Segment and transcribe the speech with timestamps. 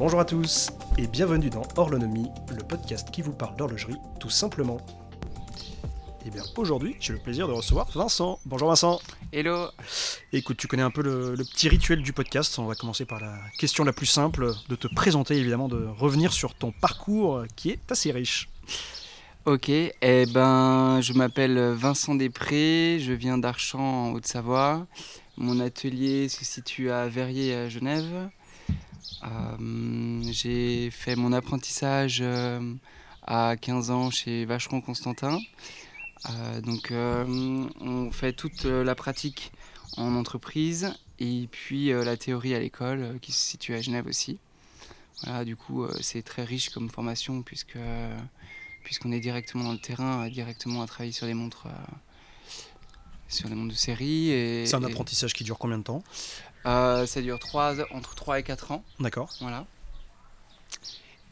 [0.00, 4.78] Bonjour à tous et bienvenue dans Horlonomie, le podcast qui vous parle d'horlogerie tout simplement.
[6.24, 8.38] Et bien aujourd'hui, j'ai le plaisir de recevoir Vincent.
[8.46, 8.98] Bonjour Vincent.
[9.30, 9.68] Hello.
[10.32, 12.58] Écoute, tu connais un peu le, le petit rituel du podcast.
[12.58, 16.32] On va commencer par la question la plus simple, de te présenter évidemment, de revenir
[16.32, 18.48] sur ton parcours qui est assez riche.
[19.44, 19.92] Ok, eh
[20.32, 24.86] ben, je m'appelle Vincent Després, je viens d'Archamps en Haute-Savoie.
[25.36, 28.30] Mon atelier se situe à Verrier à Genève.
[29.22, 32.74] Euh, j'ai fait mon apprentissage euh,
[33.26, 35.38] à 15 ans chez Vacheron Constantin.
[36.28, 39.52] Euh, donc on fait toute la pratique
[39.96, 44.38] en entreprise et puis la théorie à l'école qui se situe à Genève aussi.
[45.22, 47.78] Voilà, du coup c'est très riche comme formation puisque
[48.82, 51.92] puisqu'on est directement dans le terrain, directement à travailler sur les montres, euh,
[53.28, 54.66] sur les montres de série.
[54.66, 56.02] C'est un et, apprentissage qui dure combien de temps?
[56.66, 57.38] Euh, ça dure
[57.90, 58.84] entre 3 et 4 ans.
[58.98, 59.30] D'accord.
[59.40, 59.66] Voilà.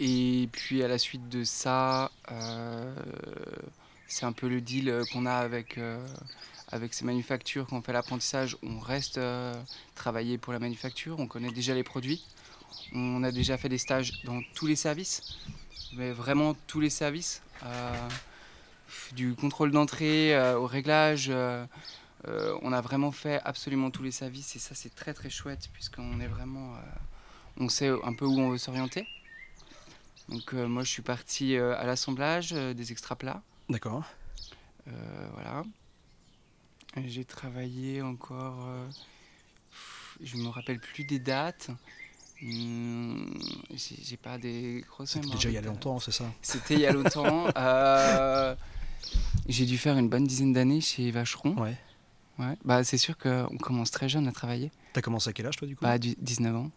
[0.01, 2.95] Et puis à la suite de ça, euh,
[4.07, 6.07] c'est un peu le deal qu'on a avec, euh,
[6.71, 8.57] avec ces manufactures quand on fait l'apprentissage.
[8.63, 9.21] On reste
[9.95, 12.25] travailler pour la manufacture, on connaît déjà les produits.
[12.95, 15.39] On a déjà fait des stages dans tous les services,
[15.95, 17.43] mais vraiment tous les services.
[19.13, 21.31] du contrôle d'entrée au réglage.
[22.27, 25.69] Euh, on a vraiment fait absolument tous les services et ça c'est très très chouette
[25.73, 26.79] puisqu'on est vraiment, euh,
[27.59, 29.07] on sait un peu où on veut s'orienter.
[30.29, 34.05] Donc euh, moi je suis parti à l'assemblage des extra plats, D'accord.
[35.35, 35.63] Voilà.
[37.05, 38.67] J'ai travaillé encore,
[40.23, 41.71] je me rappelle plus des dates.
[42.43, 43.35] Hum,
[43.75, 45.11] J'ai pas des grosses.
[45.11, 46.25] C'était déjà il y a longtemps, c'est ça?
[46.41, 47.49] C'était il y a longtemps.
[49.49, 51.57] J'ai dû faire une bonne dizaine d'années chez Vacheron.
[51.57, 51.77] Ouais.
[52.39, 52.57] Ouais.
[52.65, 54.71] Bah, c'est sûr qu'on commence très jeune à travailler.
[54.93, 55.85] T'as commencé à quel âge toi du coup?
[55.85, 56.71] Bah, du 19 ans.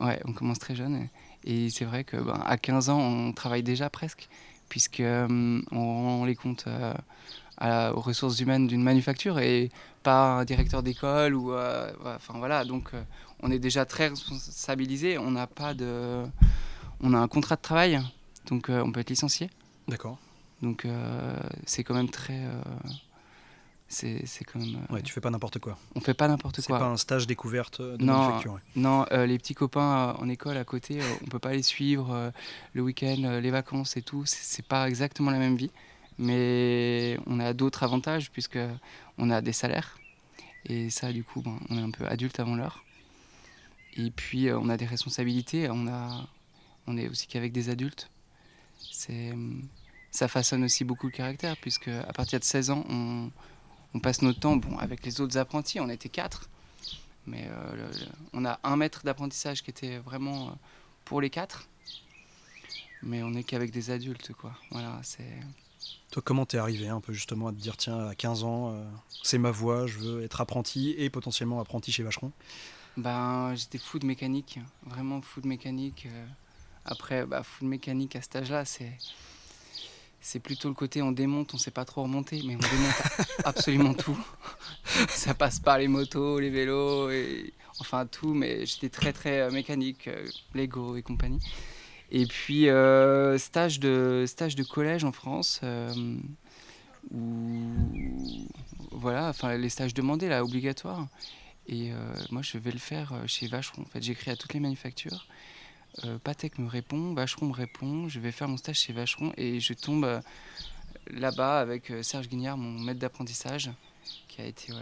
[0.00, 1.08] Ouais, on commence très jeune.
[1.44, 4.28] Et c'est vrai que ben, à 15 ans, on travaille déjà presque,
[4.68, 5.78] puisque hum, on
[6.18, 6.92] rend les comptes euh,
[7.58, 9.70] à la- aux ressources humaines d'une manufacture et
[10.02, 12.64] pas un directeur d'école ou euh, enfin voilà.
[12.64, 13.02] Donc euh,
[13.40, 15.18] on est déjà très responsabilisé.
[15.18, 16.24] On n'a pas de,
[17.00, 18.00] on a un contrat de travail,
[18.48, 19.48] donc euh, on peut être licencié.
[19.88, 20.18] D'accord.
[20.62, 22.60] Donc euh, c'est quand même très, euh,
[23.88, 24.76] c'est c'est quand même.
[24.90, 25.78] euh, Ouais, tu fais pas n'importe quoi.
[25.94, 26.78] On fait pas n'importe C'est quoi.
[26.78, 28.18] pas un stage découverte de Non.
[28.18, 28.52] manufacture.
[28.54, 28.60] ouais.
[28.76, 31.62] Non, euh, les petits copains euh, en école à côté, euh, on peut pas les
[31.62, 32.30] suivre euh,
[32.74, 34.24] le week-end, euh, les vacances et tout.
[34.26, 35.70] C'est c'est pas exactement la même vie,
[36.18, 38.58] mais on a d'autres avantages puisque
[39.18, 39.98] on a des salaires
[40.68, 42.82] et ça, du coup, ben, on est un peu adulte avant l'heure.
[43.96, 45.68] Et puis euh, on a des responsabilités.
[45.70, 46.26] On a,
[46.88, 48.10] on est aussi qu'avec des adultes.
[48.90, 49.62] C'est, hum,
[50.10, 53.30] ça façonne aussi beaucoup le caractère puisque à partir de 16 ans, on,
[53.96, 56.50] on passe notre temps, bon, avec les autres apprentis, on était quatre.
[57.26, 60.52] Mais euh, le- le- on a un maître d'apprentissage qui était vraiment euh,
[61.06, 61.66] pour les quatre.
[63.02, 64.52] Mais on n'est qu'avec des adultes, quoi.
[64.70, 65.32] Voilà, c'est.
[66.10, 68.84] Toi, comment t'es arrivé un peu justement à te dire tiens, à 15 ans, euh,
[69.22, 72.32] c'est ma voie, je veux être apprenti et potentiellement apprenti chez Vacheron?
[72.96, 76.06] Ben, j'étais fou de mécanique, vraiment fou de mécanique.
[76.84, 78.92] Après, bah, fou de mécanique à cet âge-là, c'est.
[80.20, 83.02] C'est plutôt le côté on démonte, on sait pas trop remonter, mais on démonte
[83.44, 84.18] absolument tout.
[85.08, 87.10] Ça passe par les motos, les vélos,
[87.80, 91.40] enfin tout, mais j'étais très très euh, mécanique, euh, Lego et compagnie.
[92.10, 95.60] Et puis euh, stage de stage de collège en France,
[97.10, 97.28] où
[98.92, 101.06] voilà, enfin les stages demandés là, obligatoires.
[101.68, 101.90] Et
[102.30, 103.82] moi, je vais le faire chez Vacheron.
[103.82, 105.26] En fait, j'écris à toutes les manufactures.
[106.04, 108.08] Euh, Patek me répond, Vacheron me répond.
[108.08, 110.20] Je vais faire mon stage chez Vacheron et je tombe euh,
[111.10, 113.70] là-bas avec euh, Serge Guignard, mon maître d'apprentissage,
[114.28, 114.72] qui a été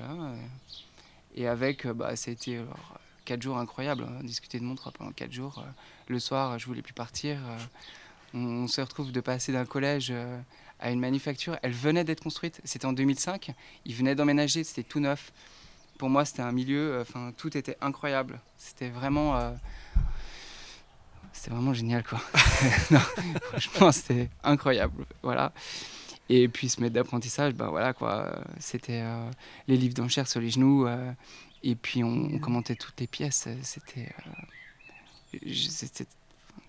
[1.37, 2.61] et avec, bah, ça a été
[3.25, 4.05] quatre jours incroyables.
[4.05, 5.65] hein, discuter de montre pendant quatre jours.
[6.07, 7.39] Le soir, je voulais plus partir.
[8.35, 10.13] On, se retrouve de passer d'un collège
[10.79, 11.59] à une manufacture.
[11.63, 12.61] Elle venait d'être construite.
[12.63, 13.53] C'était en 2005.
[13.85, 14.63] Ils venaient d'emménager.
[14.63, 15.33] C'était tout neuf
[15.99, 18.41] pour moi, c'était un milieu, enfin, tout était incroyable.
[18.59, 19.55] C'était vraiment,
[21.35, 22.19] c'était vraiment génial, quoi.
[23.51, 25.53] Franchement, c'était incroyable, voilà.
[26.29, 28.41] Et puis ce maître d'apprentissage, ben voilà, quoi.
[28.59, 29.31] C'était euh,
[29.69, 31.13] les livres d'enchères sur les genoux, euh,
[31.63, 33.47] et puis on, commentait toutes les pièces.
[33.49, 34.09] euh, C'était,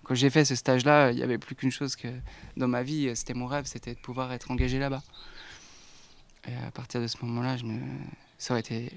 [0.02, 2.08] quand j'ai fait ce stage-là, il n'y avait plus qu'une chose que
[2.56, 5.02] dans ma vie, c'était mon rêve, c'était de pouvoir être engagé là-bas.
[6.48, 7.56] Et à partir de ce moment-là,
[8.38, 8.92] ça aurait été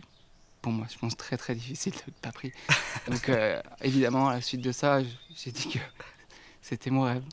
[0.62, 2.52] pour moi, je pense, très très difficile de pas pris.
[3.10, 5.02] Donc euh, évidemment, à la suite de ça,
[5.36, 5.80] j'ai dit que
[6.62, 7.24] c'était mon rêve.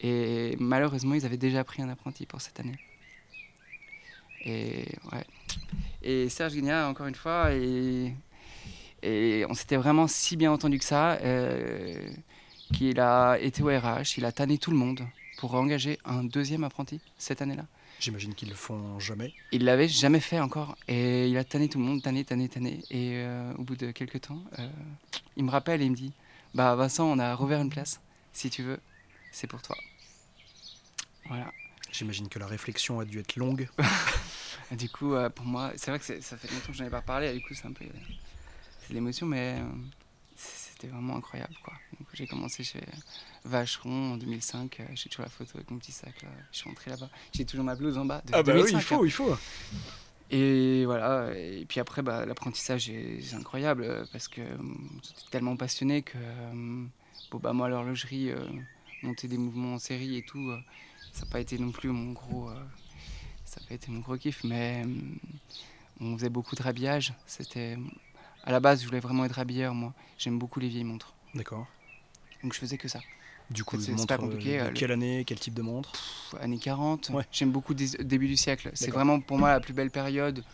[0.00, 2.78] Et malheureusement, ils avaient déjà pris un apprenti pour cette année.
[4.44, 5.26] Et ouais.
[6.02, 8.14] Et Serge Guignard, encore une fois, et,
[9.02, 11.12] et on s'était vraiment si bien entendu que ça.
[11.22, 12.10] euh,
[12.72, 15.00] qu'il a été au RH, il a tanné tout le monde
[15.38, 17.64] pour engager un deuxième apprenti cette année-là.
[18.00, 19.34] J'imagine qu'ils le font jamais.
[19.52, 20.74] Il l'avait jamais fait encore.
[20.88, 22.82] Et il a tanné tout le monde, tanné, tanné, tanné.
[22.90, 24.68] Et euh, au bout de quelques temps, euh,
[25.36, 26.14] il me rappelle et il me dit
[26.54, 28.00] Bah Vincent, on a rouvert une place.
[28.32, 28.80] Si tu veux,
[29.32, 29.76] c'est pour toi.
[31.26, 31.52] Voilà.
[31.92, 33.68] J'imagine que la réflexion a dû être longue.
[34.72, 37.02] Du coup, euh, pour moi, c'est vrai que ça fait longtemps que j'en ai pas
[37.02, 37.32] parlé.
[37.32, 37.84] Du coup, c'est un peu.
[38.86, 39.56] C'est l'émotion, mais
[40.80, 41.54] c'était vraiment incroyable.
[41.62, 41.74] Quoi.
[41.98, 42.80] Donc, j'ai commencé chez
[43.44, 44.80] Vacheron en 2005.
[44.80, 46.28] euh, J'ai toujours la photo avec mon petit sac là.
[46.52, 47.10] Je suis rentré là-bas.
[47.32, 48.22] J'ai toujours ma blouse en bas.
[48.26, 49.36] de Ah bah oui, 2005, il faut, il faut.
[50.30, 54.56] Et voilà, et puis après, bah, l'apprentissage est, c'est incroyable euh, parce que euh,
[55.02, 56.84] j'étais tellement passionné que euh,
[57.32, 58.38] bon, bah, moi, l'horlogerie, euh,
[59.02, 60.58] monter des mouvements en série et tout, euh,
[61.12, 62.54] ça n'a pas été non plus mon gros, euh,
[63.44, 64.88] ça a pas été mon gros kiff, mais euh,
[66.00, 67.12] on faisait beaucoup de rhabillage.
[67.26, 67.76] C'était,
[68.50, 69.94] à la base, je voulais vraiment être habilleur, moi.
[70.18, 71.68] J'aime beaucoup les vieilles montres, D'accord.
[72.42, 72.98] donc je faisais que ça.
[73.48, 75.62] Du coup, C'est- c'est montre, pas euh, compliqué, euh, le- quelle année, quel type de
[75.62, 75.92] montre?
[75.92, 77.10] Pff, années 40.
[77.10, 77.24] Ouais.
[77.30, 78.70] J'aime beaucoup des, début du siècle.
[78.74, 80.44] C'est vraiment pour moi la plus belle période.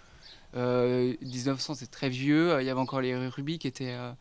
[0.54, 2.60] Euh, 1900, c'est très vieux.
[2.60, 4.12] Il y avait encore les rubis qui étaient, euh,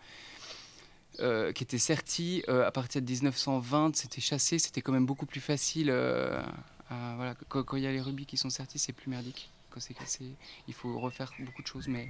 [1.20, 2.44] euh, qui étaient sertis.
[2.50, 4.58] Euh, à partir de 1920, c'était chassé.
[4.60, 5.90] C'était quand même beaucoup plus facile.
[5.90, 6.42] euh,
[6.90, 7.36] voilà.
[7.50, 9.50] quand, quand il y a les rubis qui sont sertis, c'est plus merdique.
[9.70, 10.26] Quand c'est cassé,
[10.70, 11.88] il faut refaire beaucoup de choses.
[11.90, 12.10] Mais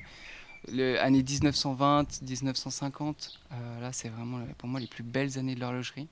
[0.67, 5.59] les années 1920, 1950, euh, là, c'est vraiment pour moi les plus belles années de
[5.59, 6.07] l'horlogerie.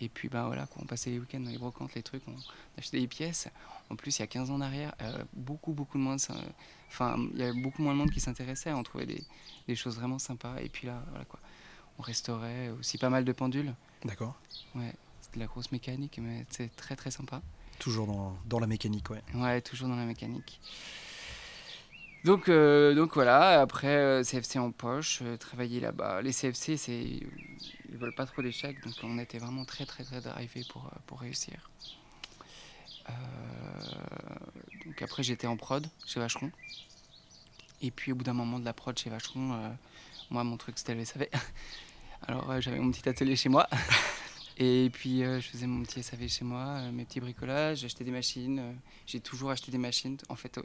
[0.00, 2.34] Et puis ben voilà, quoi, on passait les week-ends dans les brocantes, les trucs, on
[2.76, 3.48] achetait des pièces.
[3.88, 6.18] En plus, il y a 15 ans en arrière, euh, beaucoup, beaucoup de monde,
[6.88, 8.72] enfin, il y avait beaucoup moins de monde qui s'intéressait.
[8.72, 9.22] On trouvait des,
[9.68, 10.56] des choses vraiment sympas.
[10.60, 11.38] Et puis là, voilà quoi,
[11.98, 13.74] on restaurait aussi pas mal de pendules.
[14.04, 14.34] D'accord.
[14.74, 17.40] Ouais, c'était de la grosse mécanique, mais c'est très très sympa.
[17.78, 19.22] Toujours dans, dans la mécanique, ouais.
[19.34, 20.60] Ouais, toujours dans la mécanique.
[22.24, 26.22] Donc, euh, donc voilà, après euh, CFC en poche, euh, travailler là-bas.
[26.22, 27.20] Les CFC, c'est,
[27.92, 30.98] ils veulent pas trop d'échecs, donc on était vraiment très très très drivés pour, euh,
[31.06, 31.70] pour réussir.
[33.08, 33.12] Euh,
[34.86, 36.50] donc après j'étais en prod chez Vacheron.
[37.80, 39.68] Et puis au bout d'un moment de la prod chez Vacheron, euh,
[40.30, 41.26] moi mon truc c'était le SAV.
[42.26, 43.68] Alors euh, j'avais mon petit atelier chez moi.
[44.64, 48.04] Et puis euh, je faisais mon petit SAV chez moi, euh, mes petits bricolages, j'achetais
[48.04, 48.60] des machines.
[48.60, 48.72] euh,
[49.06, 50.16] j'ai toujours acheté des machines.
[50.28, 50.60] En fait,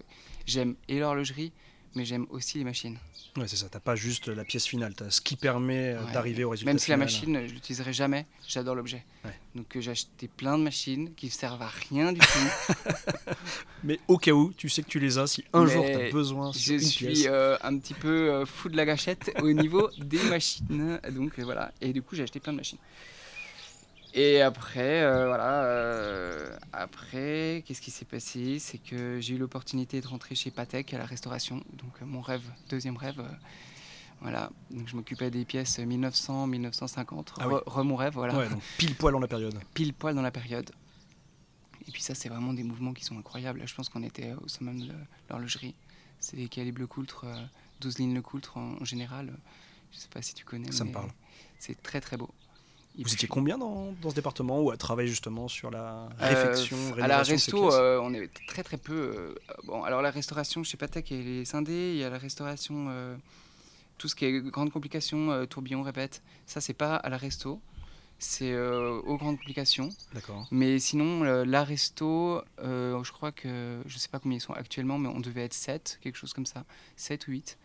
[0.46, 1.52] j'aime et l'horlogerie,
[1.96, 3.00] mais j'aime aussi les machines.
[3.38, 3.70] Ouais, c'est ça.
[3.70, 6.12] T'as pas juste la pièce finale, t'as ce qui permet Ouais.
[6.14, 9.04] d'arriver au résultat Même si la machine, je l'utiliserai jamais, j'adore l'objet.
[9.26, 9.32] Ouais.
[9.56, 12.74] Donc j'ai acheté plein de machines qui servent à rien du tout.
[13.84, 16.12] Mais au cas où, tu sais que tu les as si un Mais jour t'as
[16.12, 17.26] besoin sur je une suis pièce.
[17.30, 21.00] euh, un petit peu euh, fou de la gâchette au niveau des machines.
[21.12, 21.72] Donc voilà.
[21.82, 22.78] Et du coup, j'ai acheté plein de machines.
[24.20, 25.64] Et après, euh, voilà.
[25.66, 28.58] euh, après, qu'est-ce qui s'est passé?
[28.58, 31.58] C'est que j'ai eu l'opportunité de rentrer chez Patek à la restauration.
[31.74, 33.20] Donc euh, mon rêve, deuxième rêve.
[33.20, 33.30] euh,
[34.22, 34.50] voilà.
[34.72, 37.34] Donc je m'occupais des pièces 1900, 1950.
[37.40, 37.60] Ah re, oui.
[37.68, 38.36] re mon rêve, voilà.
[38.36, 39.54] Ouais, donc pile poil dans la période.
[39.76, 40.72] Pile poil dans la période.
[41.88, 43.60] Et puis ça, c'est vraiment des mouvements qui sont incroyables.
[43.60, 44.92] Là, je pense qu'on était au sommet de
[45.30, 45.76] l'horlogerie.
[46.20, 47.46] C'est des calibres Le Coultre, euh,
[47.82, 49.32] 12 lignes Le Coultre en, en général.
[49.92, 50.72] Je sais pas si tu connais.
[50.72, 51.12] Ça me mais parle.
[51.60, 52.32] C'est très très beau.
[52.98, 56.10] Et Vous puis, étiez combien dans, dans ce département ou à travailler justement sur la
[56.20, 58.94] euh, réfection, À la resto, euh, on est très très peu.
[58.94, 59.36] euh,
[59.66, 61.92] bon, alors la restauration chez Patek, elle est scindée.
[61.94, 63.16] Il y a la restauration, euh,
[64.00, 66.24] tout ce qui est grande complication, euh, tourbillon, répète.
[66.48, 67.62] Ça, c'est pas à la resto.
[68.20, 69.90] C'est euh, aux grandes complications.
[70.16, 70.48] D'accord.
[70.50, 74.54] Mais sinon, euh, la resto, euh, je crois que, je sais pas combien ils sont
[74.54, 76.64] actuellement, mais on devait être 7, quelque chose comme ça,
[76.96, 77.60] 7 ou 8.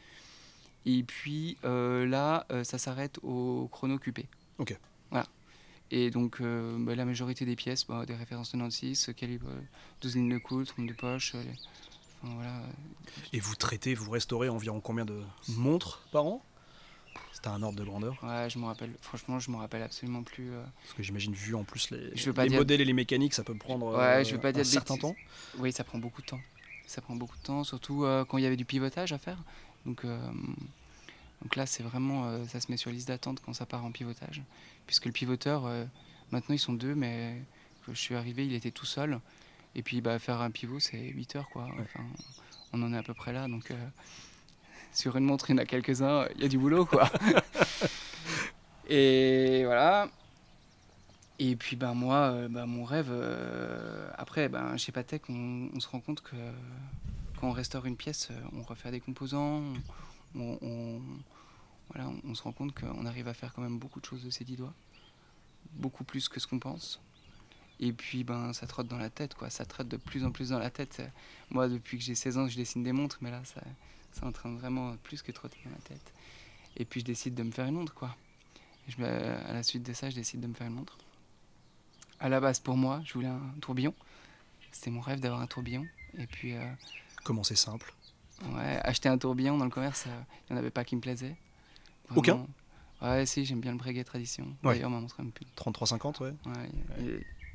[0.85, 4.27] Et puis euh, là, euh, ça s'arrête au chrono QP.
[4.59, 4.77] Ok.
[5.95, 9.61] Et donc, euh, bah, la majorité des pièces, bah, des références 96, euh, calibre euh,
[10.01, 11.51] 12 lignes de coultre, trompe de poche, euh, les-
[12.23, 12.63] enfin, voilà.
[13.35, 16.43] Et vous traitez, vous restaurez environ combien de montres par an?
[17.35, 20.51] C'était un ordre de grandeur Ouais, je me rappelle, franchement, je me rappelle absolument plus.
[20.53, 22.85] euh, Parce que j'imagine, vu en plus les, Je veux pas les dire- modèles et
[22.87, 25.15] les mécaniques, ça peut prendre Ouais, euh, je veux pas un dire certain temps.
[25.59, 26.41] Oui, ça prend beaucoup de temps.
[26.87, 29.39] Ça prend beaucoup de temps, surtout euh, quand il y avait du pivotage à faire.
[29.85, 30.19] Donc, euh,
[31.43, 33.91] donc là, c'est vraiment, euh, ça se met sur liste d'attente quand ça part en
[33.91, 34.43] pivotage.
[34.87, 35.85] Puisque le pivoteur, euh,
[36.31, 37.43] maintenant ils sont deux, mais
[37.85, 39.19] quand je suis arrivé, il était tout seul.
[39.75, 41.67] Et puis, bah, faire un pivot, c'est 8 heures, quoi.
[41.81, 42.05] Enfin,
[42.73, 43.49] on en est à peu près là.
[43.49, 43.87] Donc, euh,
[44.93, 47.11] sur une montre, il y en a quelques-uns, il y a du boulot, quoi.
[48.89, 50.09] Et voilà.
[51.39, 53.11] Et puis ben moi, ben, mon rêve,
[54.17, 56.37] après ben, chez Patek, on, on se rend compte que
[57.41, 59.63] quand on restaure une pièce, on refait des composants,
[60.37, 61.01] on, on-
[61.95, 64.25] voilà, on, on se rend compte qu'on arrive à faire quand même beaucoup de choses
[64.25, 64.75] de ses dix doigts,
[65.73, 67.01] beaucoup plus que ce qu'on pense.
[67.81, 69.51] Et puis ben ça trotte dans la tête, quoi.
[69.51, 71.03] Ça trotte de plus en plus dans la tête.
[71.51, 73.61] Moi, depuis que j'ai 16 ans, je dessine des montres, mais là, ça,
[74.13, 76.13] c'est en train de vraiment plus que trotter dans la tête.
[76.77, 78.15] Et puis je décide de me faire une montre, quoi.
[78.89, 80.97] Je me- à la suite de ça, je décide de me faire une montre.
[82.21, 83.95] À la base, pour moi, je voulais un tourbillon.
[84.71, 85.87] C'était mon rêve d'avoir un tourbillon.
[86.17, 86.65] Et puis, euh,
[87.25, 87.93] Comment c'est simple?
[88.45, 91.01] Ouais, acheter un tourbillon dans le commerce, euh, il n'y en avait pas qui me
[91.01, 91.37] plaisait.
[92.17, 92.47] Aucun.
[93.01, 94.45] Ouais, si, j'aime bien le breguet tradition.
[94.63, 94.75] Ouais.
[94.75, 95.45] D'ailleurs, ma montre me pue.
[95.57, 96.35] 33-50, ouais.
[96.47, 96.53] Ouais,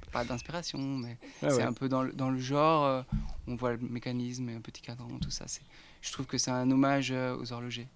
[0.05, 1.09] a- pas d'inspiration, mais
[1.41, 1.63] Ouais, c'est ouais.
[1.63, 2.85] un peu dans le, dans le genre.
[2.85, 3.01] euh,
[3.47, 5.47] on voit le mécanisme et un petit cadran, tout ça.
[5.47, 5.61] c'est-
[6.01, 7.87] Je trouve que c'est un hommage euh, aux horlogers.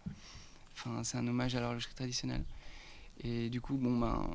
[0.73, 2.43] Enfin, c'est un hommage à l'horlogerie traditionnelle.
[3.23, 4.27] Et du coup, bon, ben,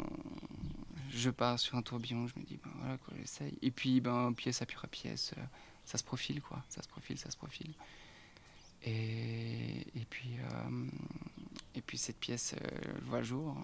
[1.10, 3.56] je pars sur un tourbillon, je me dis, ben voilà, quoi, j'essaye.
[3.62, 5.42] Et puis, ben, pièce à pièce, euh,
[5.84, 6.62] ça se profile, quoi.
[6.68, 7.72] Ça se profile, ça se profile.
[8.84, 10.30] Et, et puis,
[11.76, 13.54] et puis cette pièce euh, voit le jour.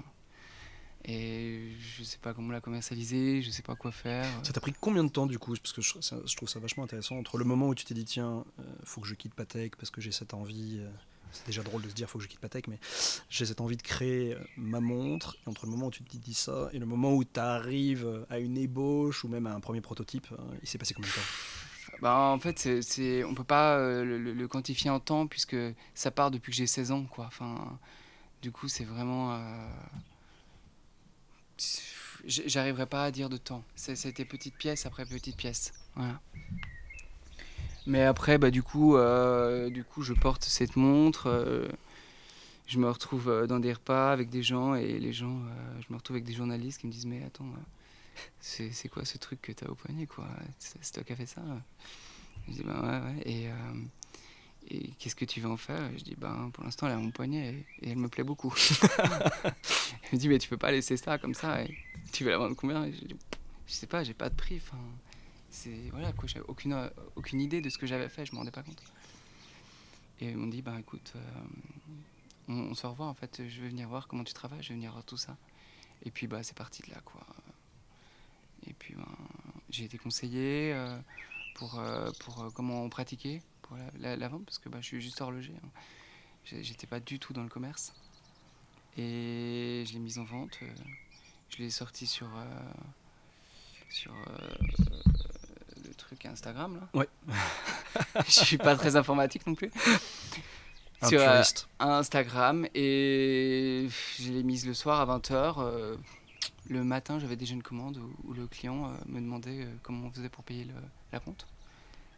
[1.04, 4.24] Et je sais pas comment la commercialiser, je sais pas quoi faire.
[4.44, 6.60] Ça t'a pris combien de temps du coup Parce que je, ça- je trouve ça
[6.60, 7.16] vachement intéressant.
[7.16, 9.90] Entre le moment où tu t'es dit, tiens, euh, faut que je quitte Patek parce
[9.90, 10.78] que j'ai cette envie.
[10.80, 10.88] euh,
[11.32, 12.78] c'est déjà drôle de se dire, faut que je quitte Patek, mais
[13.30, 15.36] j'ai cette envie de créer euh, ma montre.
[15.44, 18.24] Et entre le moment où tu te dis ça et le moment où tu arrives
[18.30, 21.14] à une ébauche ou même à un premier prototype, euh, il s'est passé combien de
[21.16, 21.96] temps?
[22.00, 25.56] Bah, en fait, c'est, on peut pas euh, le quantifier en temps puisque
[25.94, 27.04] ça part depuis que j'ai 16 ans.
[27.04, 27.26] Quoi.
[27.26, 27.76] Enfin,
[28.42, 29.34] du coup, c'est vraiment.
[29.34, 29.68] euh,
[32.24, 33.64] J'arriverai pas à dire de temps.
[33.74, 35.72] C'était petite pièce après petite pièce.
[35.94, 36.20] Voilà.
[37.86, 41.26] Mais après, bah, du, coup, euh, du coup, je porte cette montre.
[41.26, 41.68] euh,
[42.68, 45.36] je me retrouve euh, dans des repas avec des gens et les gens,
[45.80, 47.46] je me retrouve avec des journalistes qui me disent Mais attends,
[48.40, 50.08] c'est quoi ce truc que tu as au poignet
[50.58, 51.42] C'est toi qui as fait ça?
[52.48, 53.22] Je dis Ben ouais, ouais.
[53.30, 53.48] Et,
[54.68, 56.98] et qu'est-ce que tu veux en faire Je dis Ben pour l'instant, elle est à
[56.98, 58.54] mon poignet et, et elle me plaît beaucoup.
[58.98, 61.62] elle me dit Mais tu peux pas laisser ça comme ça.
[61.62, 61.76] et
[62.12, 63.16] tu veux la vendre combien Et Je dis
[63.66, 64.56] Je sais pas, j'ai pas de prix.
[64.56, 64.82] Enfin,
[65.50, 68.50] c'est voilà quoi, j'avais aucune, aucune idée de ce que j'avais fait, je m'en rendais
[68.50, 68.82] pas compte.
[70.20, 71.20] Et ils m'ont dit Ben écoute, euh,
[72.48, 74.74] on, on se revoit en fait, je vais venir voir comment tu travailles, je vais
[74.74, 75.36] venir voir tout ça.
[76.04, 77.20] Et puis bah c'est parti de là quoi.
[78.66, 79.06] Et puis ben,
[79.70, 80.96] j'ai été conseillé euh,
[81.54, 83.42] pour, euh, pour euh, comment pratiquer
[83.72, 85.54] pour la, la- la vente parce que bah, je suis juste horloger.
[85.64, 85.68] hein.
[86.44, 87.92] J'étais pas du tout dans le commerce.
[88.98, 90.58] Et je l'ai mise en vente.
[90.62, 90.66] euh,
[91.50, 92.44] je l'ai sorti sur, euh,
[93.88, 94.48] sur euh,
[95.84, 96.88] le truc Instagram là.
[97.00, 97.08] Ouais.
[98.26, 99.70] je suis pas très informatique non plus.
[101.00, 101.20] Un Sur.
[101.80, 103.88] Instagram et
[104.18, 105.96] je l'ai mise le soir à 20h.
[106.68, 110.06] le matin, j'avais déjà une commande où, où le client euh, me demandait euh, comment
[110.06, 110.74] on faisait pour payer le-
[111.12, 111.46] la compte.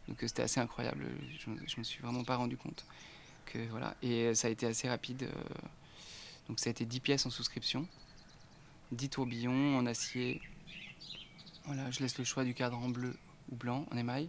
[0.08, 1.06] Donc euh, c'était assez incroyable.
[1.38, 2.84] Je, je me suis vraiment pas rendu compte
[3.46, 3.96] que voilà.
[4.02, 5.24] Et euh, ça a été assez rapide.
[5.24, 5.54] euh,
[6.48, 7.86] donc ça a été 10 pièces en souscription,
[8.92, 10.42] 10 tourbillons en acier.
[11.64, 13.16] Voilà, je laisse le choix du cadre en bleu
[13.50, 14.28] ou blanc en émail.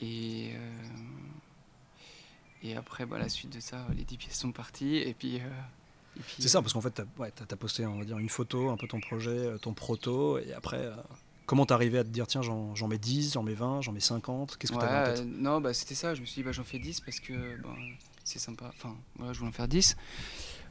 [0.00, 0.78] Et euh,
[2.62, 4.96] et après, bah, la suite de ça, les 10 pièces sont parties.
[4.96, 5.40] Et puis.
[5.40, 5.48] euh,
[6.38, 8.76] C'est ça, parce qu'en fait, tu as, ouais, posté on va dire, une photo, un
[8.76, 10.94] peu ton projet, ton proto, et après, euh,
[11.46, 13.92] comment t'es arrivé à te dire, tiens, j'en j'en mets 10, j'en mets 20, j'en
[13.92, 15.26] mets 50 Qu'est-ce que Ouais, t'avais en euh, tête?
[15.26, 16.14] non, bah, c'était ça.
[16.14, 17.76] Je me suis dit, bah, j'en fais 10 parce que bah,
[18.24, 18.72] c'est sympa.
[18.76, 19.96] Enfin, voilà, je voulais en faire 10.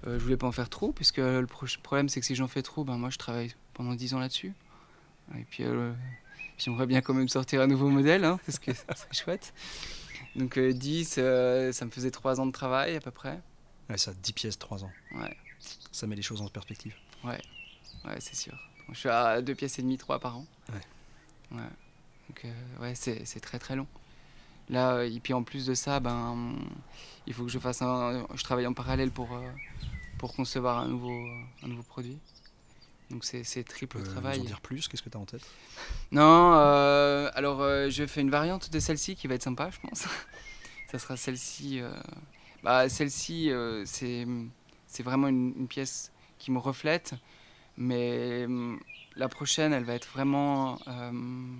[0.07, 2.47] Euh, je voulais pas en faire trop, puisque le pro- problème, c'est que si j'en
[2.47, 4.53] fais trop, ben moi, je travaille pendant 10 ans là-dessus.
[5.37, 5.93] Et puis, euh,
[6.57, 9.53] j'aimerais bien quand même sortir un nouveau modèle, hein, parce que ça serait chouette.
[10.35, 13.39] Donc, euh, 10, euh, ça me faisait 3 ans de travail à peu près.
[13.89, 14.91] Ouais, ça, 10 pièces, 3 ans.
[15.15, 15.35] Ouais,
[15.91, 16.95] Ça met les choses en perspective.
[17.23, 17.39] ouais,
[18.19, 18.53] c'est sûr.
[18.91, 20.45] Je suis à 2 pièces et demie, 3 par an.
[20.71, 21.57] Ouais.
[21.57, 21.63] Ouais.
[22.29, 23.87] Donc, euh, ouais, c'est très très long.
[24.69, 26.55] Là, euh, et puis en plus de ça, ben,
[27.27, 28.25] il faut que je fasse un.
[28.35, 29.41] Je travaille en parallèle pour, euh,
[30.17, 31.11] pour concevoir un nouveau,
[31.63, 32.17] un nouveau produit.
[33.09, 34.37] Donc c'est triple Tu peux travail.
[34.39, 34.87] nous en dire plus?
[34.87, 35.45] Qu'est-ce que tu as en tête?
[36.11, 39.79] Non, euh, alors euh, je fais une variante de celle-ci qui va être sympa, je
[39.87, 40.05] pense.
[40.91, 41.79] Ça sera celle-ci.
[41.81, 41.91] euh,
[42.63, 44.25] Bah, celle-ci, euh, c'est
[44.87, 47.13] c'est vraiment une, une pièce qui me reflète,
[47.77, 48.79] mais hum,
[49.15, 51.57] la prochaine, elle va être vraiment euh,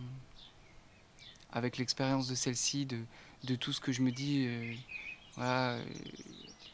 [1.52, 3.00] avec l'expérience de celle-ci, de,
[3.44, 4.46] de tout ce que je me dis.
[4.48, 4.74] euh,
[5.36, 5.86] voilà, euh,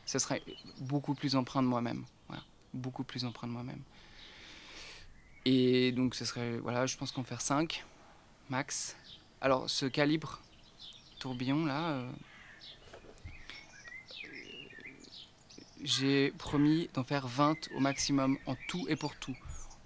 [0.06, 0.36] ça sera
[0.82, 2.04] beaucoup plus empreint de moi-même.
[2.28, 2.44] Voilà,
[2.74, 3.82] beaucoup plus empreint de moi-même.
[5.46, 7.86] Et donc, ce serait, voilà, je pense qu'en faire 5
[8.50, 8.98] max.
[9.42, 10.42] Alors, ce calibre
[11.20, 12.04] tourbillon là,
[15.84, 19.36] j'ai promis d'en faire 20 au maximum en tout et pour tout,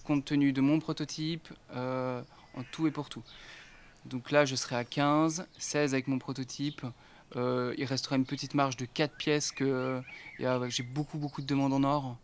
[0.04, 2.22] compte tenu de mon prototype, euh,
[2.56, 3.24] en tout et pour tout.
[4.06, 6.82] Donc là, je serai à 15, 16 avec mon prototype.
[7.36, 10.02] Euh, il restera une petite marge de 4 pièces que
[10.44, 12.18] a- j'ai beaucoup beaucoup de demandes en or.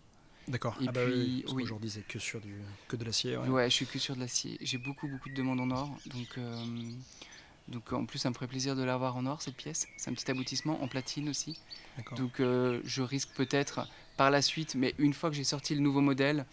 [0.48, 0.76] D'accord.
[0.82, 1.62] Et Ah bah puis, oui.
[1.64, 2.56] qu'aujourd'hui, c'est que sur du,
[2.88, 3.38] que de l'acier.
[3.38, 3.48] ouais.
[3.48, 3.70] Ouais.
[3.70, 4.58] je suis que sur de l'acier.
[4.62, 5.96] J'ai beaucoup, beaucoup de demandes en or.
[6.08, 6.56] Donc, euh,
[7.70, 9.88] Donc en plus, ça me ferait plaisir de l'avoir en or, cette pièce.
[9.98, 11.60] C'est un petit aboutissement, en platine aussi.
[12.16, 15.82] Donc euh, je risque peut-être par la suite, mais une fois que j'ai sorti le
[15.82, 16.46] nouveau modèle,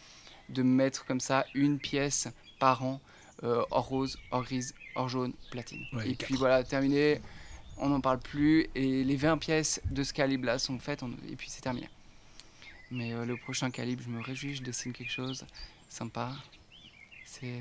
[0.50, 2.28] de mettre comme ça une pièce
[2.60, 3.00] par an,
[3.42, 5.84] euh, or rose, or grise, or jaune, platine.
[5.92, 6.26] Ouais, et quatre.
[6.28, 7.20] puis voilà, terminé,
[7.78, 8.66] on n'en parle plus.
[8.74, 11.88] Et les 20 pièces de ce calibre-là sont faites, on- et puis c'est terminé.
[12.90, 15.44] Mais euh, le prochain calibre, je me réjouis, je dessine quelque chose
[15.88, 16.30] sympa.
[17.24, 17.60] C'est.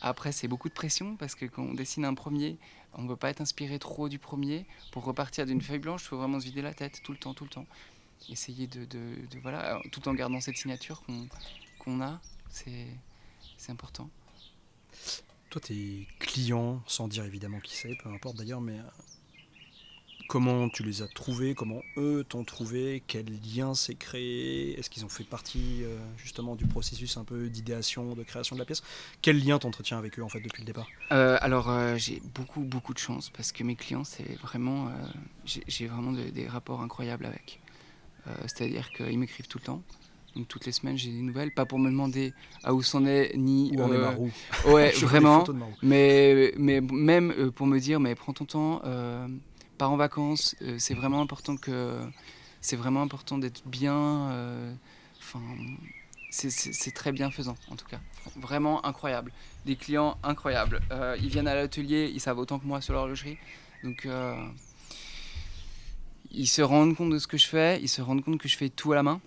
[0.00, 2.58] Après, c'est beaucoup de pression parce que quand on dessine un premier,
[2.94, 4.66] on ne veut pas être inspiré trop du premier.
[4.92, 7.34] Pour repartir d'une feuille blanche, il faut vraiment se vider la tête tout le temps,
[7.34, 7.66] tout le temps.
[8.30, 8.86] Essayer de,
[9.42, 11.02] voilà, euh, tout en gardant cette signature
[11.78, 12.86] qu'on a, c'est
[13.58, 14.10] c'est important.
[15.50, 18.82] Toi, tes clients, sans dire évidemment qui c'est, peu importe d'ailleurs, mais euh,
[20.28, 25.04] comment tu les as trouvés, comment eux t'ont trouvé, quel lien s'est créé, est-ce qu'ils
[25.04, 28.82] ont fait partie euh, justement du processus un peu d'idéation, de création de la pièce?
[29.22, 30.88] Quel lien t'entretiens avec eux en fait depuis le départ?
[31.12, 34.88] Euh, alors, euh, j'ai beaucoup, beaucoup de chance parce que mes clients, c'est vraiment.
[34.88, 34.90] euh,
[35.44, 37.60] j'ai vraiment de- des rapports incroyables avec.
[38.26, 39.82] Euh, C'est-à-dire qu'ils m'écrivent tout le temps.
[40.34, 41.52] Donc, toutes les semaines, j'ai des nouvelles.
[41.52, 42.32] Pas pour me demander
[42.64, 43.70] à où c'en est, ni.
[43.76, 44.30] Où en est euh, Marou
[44.66, 45.44] Ouais, vraiment.
[45.82, 49.28] Mais, mais même euh, pour me dire, mais prends ton temps, euh,
[49.74, 50.54] pars en vacances.
[50.62, 52.00] euh, c'est vraiment important que
[52.60, 54.30] c'est vraiment important d'être bien.
[54.32, 54.74] euh,
[55.20, 55.40] Enfin,
[56.30, 57.98] c'est- très bienfaisant en tout cas.
[58.36, 59.32] Vraiment incroyable.
[59.64, 60.80] Des clients incroyables.
[60.92, 63.38] Euh, ils viennent à l'atelier, ils savent autant que moi sur l'horlogerie,
[63.82, 64.06] donc.
[66.30, 68.56] ils se rendent compte de ce que je fais, ils se rendent compte que je
[68.56, 69.20] fais tout à la main.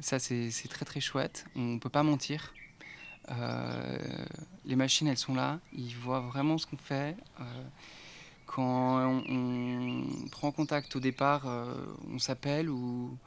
[0.00, 1.44] Ça, c'est très très chouette.
[1.54, 2.52] On ne peut pas mentir.
[4.64, 5.60] Les machines, elles sont là.
[5.72, 7.16] Ils voient vraiment ce qu'on fait.
[8.46, 11.74] Quand on, prend contact au départ, euh,
[12.10, 13.18] on s'appelle ou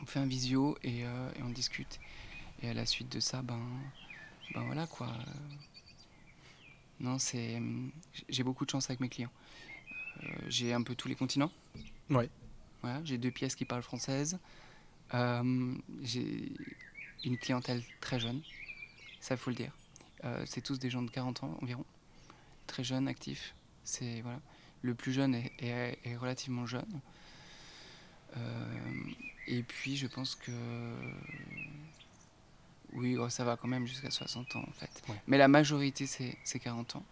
[0.00, 2.00] on fait un visio et, euh, et on discute.
[2.62, 3.60] Et à la suite de ça, ben,
[4.54, 5.08] ben voilà quoi.
[7.00, 7.62] Non, c'est.
[8.28, 9.30] J'ai beaucoup de chance avec mes clients.
[10.24, 11.52] Euh, j'ai un peu tous les continents.
[12.10, 12.28] Ouais.
[12.82, 14.38] Voilà, j'ai deux pièces qui parlent française.
[15.12, 16.52] J'ai
[17.24, 18.42] une clientèle très jeune,
[19.20, 19.72] ça faut le dire.
[20.46, 21.84] C'est tous des gens de 40 ans environ,
[22.66, 23.54] très jeunes, actifs.
[23.88, 24.38] C'est voilà,
[24.82, 27.00] le plus jeune est, est- est relativement jeune.
[28.36, 28.74] Euh,
[29.46, 30.52] et puis je pense que
[32.92, 34.90] oui, oh, ça va quand même jusqu'à 60 ans en fait.
[35.08, 35.14] Ouais.
[35.26, 37.04] Mais la majorité c'est c'est 40 ans.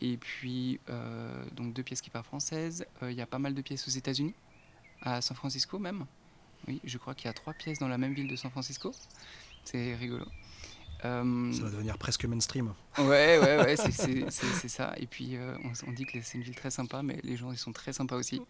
[0.00, 2.84] Et puis euh, donc deux pièces qui parlent française.
[3.02, 4.34] Euh, Il y a pas mal de pièces aux États-Unis,
[5.02, 6.06] à San Francisco même.
[6.66, 8.92] Oui, je crois qu'il y a trois pièces dans la même ville de San Francisco.
[9.64, 10.26] C'est rigolo.
[11.04, 12.74] Euh, Ça va devenir presque mainstream.
[12.98, 14.92] Ouais, ouais, ouais, c'est- ça.
[14.98, 17.50] Et puis, euh, on, on dit que c'est une ville très sympa, mais les gens,
[17.52, 18.40] ils sont très sympas aussi.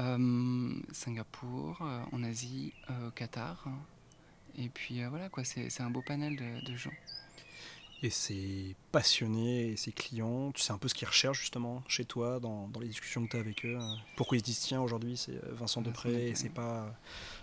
[0.00, 2.72] Euh, Singapour, en Asie,
[3.14, 3.64] Qatar.
[4.56, 6.90] Et puis, voilà, quoi, c'est c'est un beau panel de, de gens.
[8.00, 12.04] Et ces passionnés et ces clients, tu sais un peu ce qu'ils recherchent justement chez
[12.04, 13.76] toi, dans, dans les discussions que tu as avec eux.
[13.76, 16.32] euh, Pourquoi ils se disent tiens, aujourd'hui c'est euh, Vincent Depré et Depré.
[16.36, 16.94] c'est pas,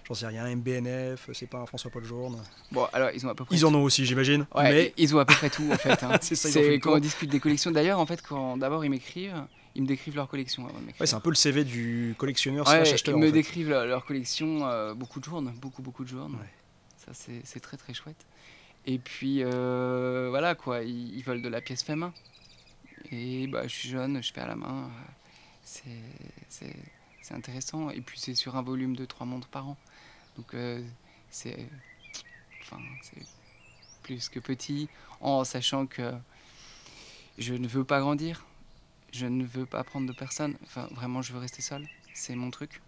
[0.08, 2.42] j'en sais rien, MBNF, c'est pas un François-Paul Journe.
[2.72, 3.54] Bon, alors, ils ont à peu près.
[3.54, 4.48] Ils en ont aussi, j'imagine.
[4.56, 6.02] Ouais, mais ils ont à peu près tout, en fait.
[6.04, 6.18] hein.
[6.22, 7.72] c'est ça, ils c'est quand on discute des collections.
[7.72, 9.44] D'ailleurs, en fait, quand d'abord ils m'écrivent,
[9.76, 11.02] ils me décrivent leur collection m'écrire.
[11.02, 13.18] Ouais, c'est un peu le CV du collectionneur Ouais, slash ils acheteur.
[13.18, 13.32] me en fait.
[13.34, 16.38] décrivent leur, leur collection, euh, beaucoup de journes, beaucoup, beaucoup de journes.
[16.98, 18.26] Ça, c'est c'est très, très chouette.
[18.88, 22.14] Et puis, euh, voilà, quoi, ils, veulent de la pièce fait main.
[23.12, 24.90] Et bah, je suis jeune, je fais à la main.
[25.88, 26.02] euh,
[26.50, 26.76] c'est-
[27.32, 27.90] intéressant.
[27.90, 29.78] Et puis, c'est sur un volume de 3 montres par an.
[30.38, 30.84] Donc, euh,
[31.32, 31.68] c'est
[32.62, 32.80] enfin,
[34.04, 34.90] plus que petit,
[35.22, 36.14] en sachant que
[37.40, 38.46] je ne veux pas grandir.
[39.12, 40.56] Je ne veux pas prendre de personne.
[40.66, 41.88] Enfin, vraiment, je veux rester seul.
[42.14, 42.82] C'est mon truc.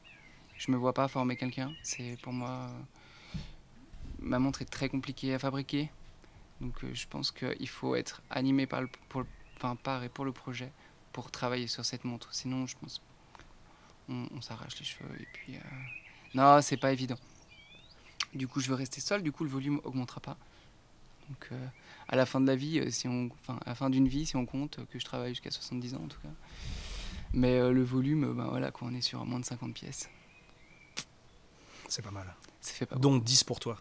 [0.57, 1.73] Je me vois pas former quelqu'un.
[1.83, 2.69] C'est pour moi.
[4.19, 5.89] Ma montre est très compliquée à fabriquer.
[6.61, 9.27] Donc, euh, je pense qu'il faut être animé par, le, pour le-
[9.57, 10.71] enfin, par et pour le projet
[11.13, 12.29] pour travailler sur cette montre.
[12.33, 13.01] Sinon, je pense
[14.09, 15.09] on, on s'arrache les cheveux.
[15.19, 15.59] Et puis, euh,
[16.33, 17.17] non, c'est pas évident.
[18.33, 19.21] Du coup, je veux rester seul.
[19.23, 20.37] Du coup, le volume augmentera pas.
[21.29, 21.67] Donc, euh,
[22.07, 24.25] à la fin de la vie, euh, si on, enfin, à la fin d'une vie,
[24.25, 26.29] si on compte que je travaille jusqu'à 70 ans en tout cas.
[27.33, 30.09] Mais le volume, ben voilà, quoi, on est sur moins de 50 pièces.
[31.89, 32.33] C'est pas mal.
[32.61, 33.77] Ça fait pas Donc 10 pour toi.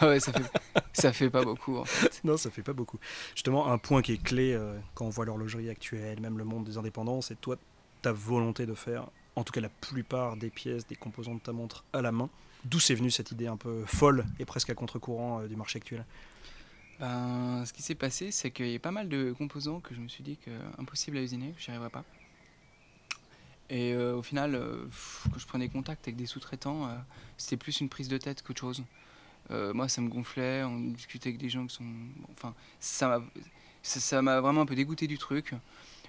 [0.00, 0.50] Ah ouais, ça fait,
[0.92, 2.20] ça fait pas beaucoup en fait.
[2.24, 2.98] Non, ça fait pas beaucoup.
[3.34, 6.64] Justement, un point qui est clé euh, quand on voit l'horlogerie actuelle, même le monde
[6.64, 7.56] des indépendants, c'est toi,
[8.00, 11.52] ta volonté de faire, en tout cas la plupart des pièces, des composants de ta
[11.52, 12.28] montre à la main.
[12.64, 15.78] D'où c'est venu cette idée un peu folle et presque à contre-courant euh, du marché
[15.78, 16.04] actuel?
[17.00, 20.00] Ben, ce qui s'est passé, c'est qu'il y a pas mal de composants que je
[20.00, 22.04] me suis dit que impossible à usiner, que j'y arriverais pas.
[23.70, 24.84] Et euh, au final, euh,
[25.30, 26.94] quand je prenais contact avec des sous-traitants, euh,
[27.36, 28.84] c'était plus une prise de tête qu'autre chose.
[29.50, 31.84] Moi, ça me gonflait, on discutait avec des gens qui sont.
[32.32, 33.20] Enfin, ça
[34.22, 35.52] m'a- vraiment un peu dégoûté du truc,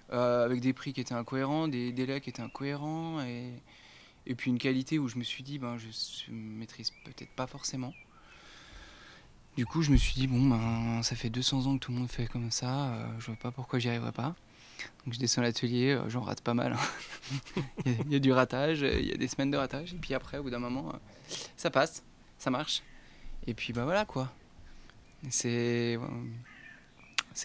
[0.10, 4.98] avec des prix qui étaient incohérents, des délais qui étaient incohérents, et, puis une qualité
[4.98, 7.94] où je me suis dit, ben, je maîtrise peut-être pas forcément.
[9.58, 11.98] Du coup, je me suis dit, bon, ben, ça fait 200 ans que tout le
[11.98, 14.36] monde fait comme ça, je vois pas pourquoi j'y arriverai pas.
[15.06, 16.74] Donc je descends l'atelier, euh, j'en rate pas mal.
[16.74, 17.62] Hein.
[17.86, 20.38] il, y a, du ratage, il y a des semaines de ratage, et puis après,
[20.38, 20.98] au bout d'un moment, euh,
[21.58, 22.04] ça passe,
[22.38, 22.84] ça marche.
[23.46, 24.32] Et puis bah voilà quoi.
[25.30, 25.98] C'est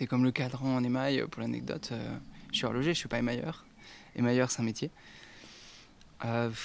[0.08, 1.92] comme le cadran en émail, pour l'anecdote.
[2.52, 3.64] je suis horloger, je suis pas émailleur.
[4.16, 4.90] Émailleur, c'est un métier.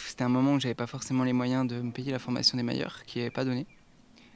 [0.07, 3.03] C'était un moment où j'avais pas forcément les moyens de me payer la formation d'émailleur,
[3.05, 3.67] qui n'avait pas donné.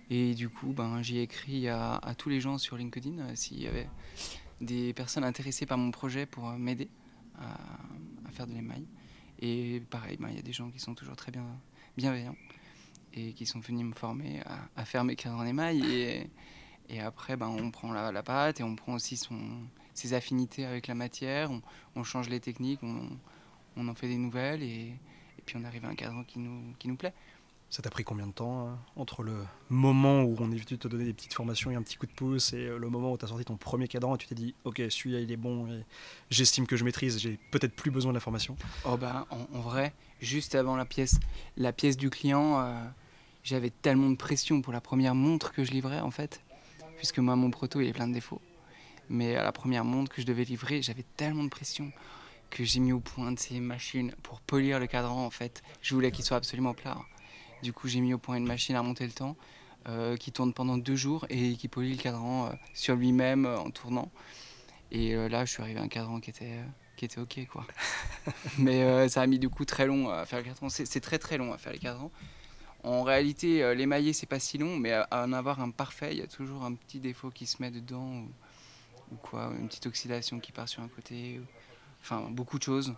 [0.10, 3.68] Et du coup, ben, j'ai écrit à, tous les gens sur LinkedIn euh, s'il y
[3.68, 3.90] avait
[4.62, 6.90] des personnes intéressées par mon projet pour euh, m'aider
[7.38, 7.58] à,
[8.32, 8.86] faire de l'émail.
[9.40, 11.46] Et pareil, ben, il y a des gens qui sont toujours très bien,
[11.96, 12.36] bienveillants
[13.14, 14.42] et qui sont venus me former
[14.76, 16.30] à, faire mes cadres en émail.
[16.90, 19.20] Et, après, ben, on prend la, pâte et on prend aussi
[19.94, 21.50] ses affinités avec la matière,
[21.96, 24.94] on, change les techniques, on, en fait des nouvelles et,
[25.46, 27.14] puis on arrive à un cadre qui nous plaît.
[27.70, 29.36] Ça t'a pris combien de temps hein, entre le
[29.70, 32.12] moment où on est venu te donner des petites formations et un petit coup de
[32.14, 34.36] pouce et euh, le moment où tu as sorti ton premier cadran et tu t'es
[34.36, 35.84] dit ok celui-là il est bon et
[36.30, 38.56] j'estime que je maîtrise, j'ai peut-être plus besoin de la formation?
[38.86, 41.20] Oh ben en, vrai, juste avant la pièce,
[41.58, 42.84] la pièce du client, euh,
[43.44, 46.42] j'avais tellement de pression pour la première montre que je livrais en fait,
[46.96, 48.42] puisque moi mon proto il est plein de défauts.
[49.10, 51.92] Mais à la première montre que je devais livrer, j'avais tellement de pression
[52.50, 55.64] que j'ai mis au point de ces machines pour polir le cadran en fait.
[55.82, 56.98] Je voulais qu'il soit absolument plat.
[57.64, 59.36] Du coup, j'ai mis au point une machine à monter le temps
[59.88, 63.58] euh, qui tourne pendant deux jours et qui polie le cadran euh, sur lui-même euh,
[63.58, 64.12] en tournant.
[64.92, 66.62] Et là, je suis arrivé à un cadran qui était,
[66.96, 67.46] qui était OK.
[67.52, 67.68] Quoi.
[68.58, 70.70] Mais ça a mis du coup très long à faire le cadran.
[70.70, 72.10] C'est très très long à faire les cadrans.
[72.84, 76.22] En réalité, l'émailler, c'est pas si long, mais à, en avoir un parfait, il y
[76.22, 78.24] a toujours un petit défaut qui se met dedans
[79.12, 81.42] ou, quoi, une petite oxydation qui part sur un côté.
[82.02, 82.94] enfin, beaucoup de choses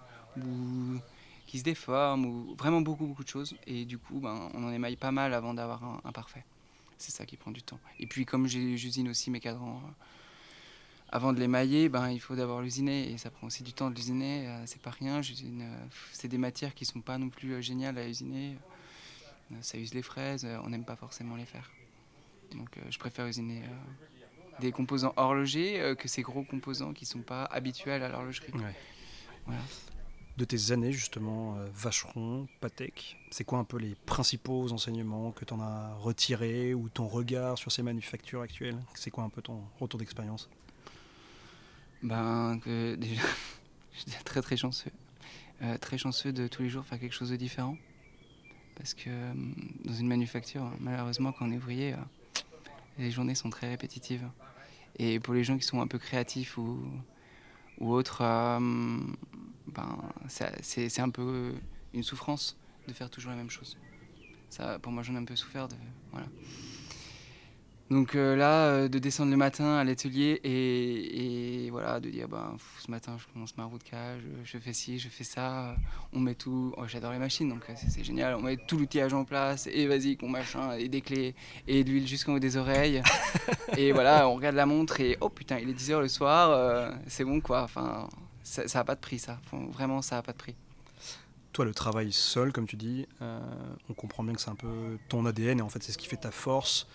[1.49, 3.55] qui se déforment, ou vraiment beaucoup, beaucoup de choses.
[3.65, 6.45] Et du coup, ben, on en émaille pas mal avant d'avoir un, parfait.
[6.99, 7.79] C'est ça qui prend du temps.
[7.99, 9.91] Et puis, comme j'usine aussi mes cadrans, euh,
[11.09, 13.11] avant de l'émailler, ben, il faut d'abord l'usiner.
[13.11, 14.47] Et ça prend aussi du temps de l'usiner.
[14.47, 15.21] Euh, c'est pas rien.
[15.21, 18.55] Euh, c'est des matières qui sont pas non plus géniales à usiner.
[19.61, 20.47] ça use les fraises.
[20.63, 21.71] on n'aime pas forcément les faire.
[22.55, 23.63] Donc, je préfère usiner
[24.59, 28.53] des composants horlogers que ces gros composants qui sont pas habituels à l'horlogerie.
[29.47, 29.63] Voilà
[30.39, 35.43] de tes années justement euh, Vacheron, Patek C'est quoi un peu les principaux enseignements que
[35.43, 38.77] tu en as retirés ou ton regard sur ces manufactures actuelles?
[38.95, 40.49] C'est quoi un peu ton retour d'expérience?
[42.01, 43.21] Ben que déjà,
[44.23, 44.91] très très chanceux.
[45.61, 47.77] Euh, très chanceux de tous les jours faire quelque chose de différent.
[48.77, 49.33] Parce que euh,
[49.83, 51.95] dans une manufacture, malheureusement, quand on est ouvrier,
[52.97, 54.25] les journées sont très répétitives.
[54.97, 56.81] Et pour les gens qui sont un peu créatifs ou,
[57.79, 58.23] ou autres,
[59.73, 61.53] ben, c'est un peu
[61.93, 63.77] une souffrance de faire toujours la même chose.
[64.49, 65.67] Ça, pour moi, j'en ai un peu souffert.
[65.67, 65.75] De,
[66.11, 66.27] voilà.
[67.89, 72.55] Donc euh, là, euh, de descendre le matin à l'atelier et, voilà, de dire ben,
[72.77, 75.75] ce matin je commence ma route cage, je, fais ci, je fais ça,
[76.13, 76.71] on met tout.
[76.77, 79.87] Oh, j'adore les machines donc euh, c'est génial, on met tout l'outillage en place et
[79.87, 81.33] vas-y, qu'on machin, et des clés
[81.67, 83.01] et de l'huile jusqu'en haut des oreilles.
[83.77, 87.23] et voilà, on regarde la montre et oh putain, il est 10h le soir, c'est
[87.23, 87.63] bon quoi.
[87.63, 88.07] Enfin,
[88.49, 89.39] ça n'a pas de prix, ça.
[89.51, 90.55] Vraiment, ça n'a pas de prix.
[91.53, 93.39] Toi, le travail seul, comme tu dis, euh,
[93.89, 96.07] on comprend bien que c'est un peu ton ADN et en fait, c'est ce qui
[96.07, 96.87] fait ta force.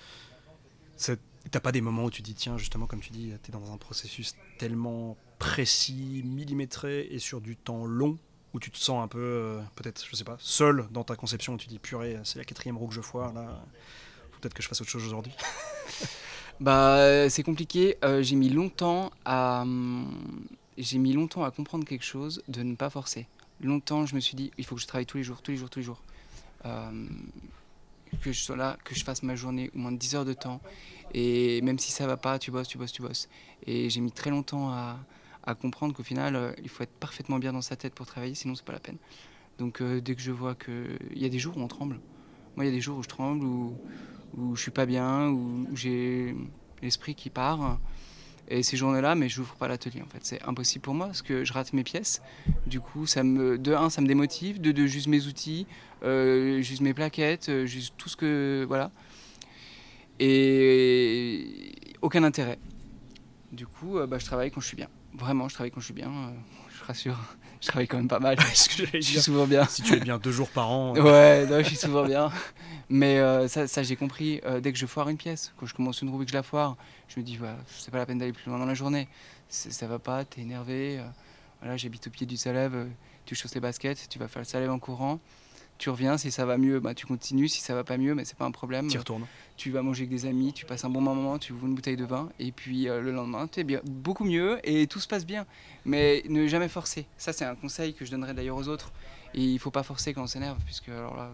[1.51, 3.73] T'as pas des moments où tu dis, tiens, justement, comme tu dis, tu es dans
[3.73, 8.19] un processus tellement précis, millimétré et sur du temps long
[8.55, 11.55] où tu te sens un peu, euh, peut-être, je sais pas, seul dans ta conception
[11.55, 13.65] où tu dis, purée, c'est la quatrième roue que je foire, là,
[14.33, 15.33] faut peut-être que je fasse autre chose aujourd'hui.
[16.61, 17.99] bah, c'est compliqué.
[18.05, 19.65] Euh, j'ai mis longtemps à.
[20.77, 23.29] J'ai mis longtemps à comprendre quelque chose, de ne pas forcer.
[23.61, 25.57] Longtemps, je me suis dit, il faut que je travaille tous les jours, tous les
[25.57, 26.03] jours, tous les jours.
[26.67, 27.07] Euh,
[28.23, 30.61] que je sois là, que je fasse ma journée au moins 10 heures de temps.
[31.13, 33.29] Et même si ça va pas, tu bosses, tu bosses, tu bosses.
[33.67, 34.99] Et j'ai mis très longtemps à,
[35.61, 38.55] comprendre qu'au final, euh, il faut être parfaitement bien dans sa tête pour travailler, sinon
[38.55, 38.97] c'est pas la peine.
[39.59, 40.99] Donc euh, dès que je vois que...
[41.13, 42.01] Il y a des jours où on tremble.
[42.57, 43.77] Moi, il y a des jours où je tremble, où,
[44.37, 46.35] où je suis pas bien, où j'ai
[46.83, 47.79] l'esprit qui part.
[48.49, 50.21] Et ces journées-là, mais je n'ouvre pas l'atelier en fait.
[50.23, 52.21] C'est impossible pour moi parce que je rate mes pièces.
[52.67, 54.61] Du coup, ça me, de un, ça me démotive.
[54.61, 55.67] De deux, juste mes outils,
[56.03, 58.65] euh, juste mes plaquettes, euh, juste tout ce que.
[58.69, 58.91] Voilà.
[60.21, 62.59] Et aucun intérêt.
[63.53, 64.89] Du coup, euh, bah, je travaille quand je suis bien.
[65.15, 66.09] Vraiment, je travaille quand je suis bien.
[66.11, 66.31] euh,
[66.79, 67.19] je rassure,
[67.65, 68.37] je travaille quand même pas mal.
[68.55, 69.65] Ce que j'allais je suis souvent bien.
[69.67, 72.31] Si tu es bien deux jours par an, Ouais, non, je suis souvent bien.
[72.91, 74.41] Mais euh, ça, ça, j'ai compris.
[74.45, 76.37] euh, dès que je foire une pièce, quand je commence une roue et que je
[76.37, 76.77] la foire,
[77.09, 79.09] je me dis, c'est pas la peine d'aller plus loin dans la journée.
[79.49, 80.99] Ça va pas, t'es énervé.
[80.99, 81.05] euh,
[81.61, 82.87] voilà, j'habite au pied du Salève,
[83.25, 85.19] tu chausses les baskets, tu vas faire le Salève en courant.
[85.79, 87.49] Tu reviens, si ça va mieux, bah, tu continues.
[87.49, 88.87] Si ça va pas mieux, mais c'est pas un problème.
[88.87, 89.27] t'y retournes.
[89.57, 91.97] Tu vas manger avec des amis, tu passes un bon moment, tu ouvres une bouteille
[91.97, 95.07] de vin, et puis euh, le lendemain, tu es bien, beaucoup mieux et tout se
[95.07, 95.47] passe bien.
[95.85, 97.07] Mais ne jamais forcer.
[97.19, 98.93] Ça, c'est un conseil que je donnerais d'ailleurs aux autres.
[99.35, 101.31] Et il faut pas forcer quand on s'énerve, puisque alors là,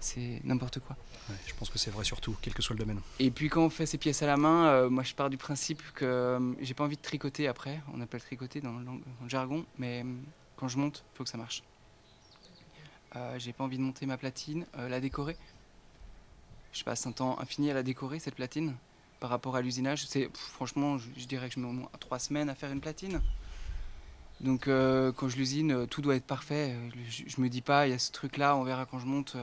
[0.00, 0.96] c'est n'importe quoi.
[1.28, 3.00] Ouais, je pense que c'est vrai surtout, quel que soit le domaine.
[3.18, 5.36] Et puis quand on fait ses pièces à la main, euh, moi je pars du
[5.36, 7.80] principe que euh, j'ai pas envie de tricoter après.
[7.92, 10.14] On appelle tricoter dans le, dans le jargon, mais euh,
[10.56, 11.62] quand je monte, il faut que ça marche.
[13.16, 15.36] Euh, j'ai pas envie de monter ma platine, euh, la décorer.
[16.72, 18.74] Je passe un temps infini à la décorer cette platine
[19.20, 20.06] par rapport à l'usinage.
[20.06, 23.22] C'est franchement, je, dirais que je mets au moins trois semaines à faire une platine.
[24.40, 26.76] Donc euh, quand je l'usine, tout doit être parfait.
[27.08, 29.36] Je, je me dis pas, il y a ce truc-là, on verra quand je monte.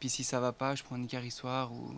[0.00, 1.94] Puis si ça va pas, je prends un icarissoir ou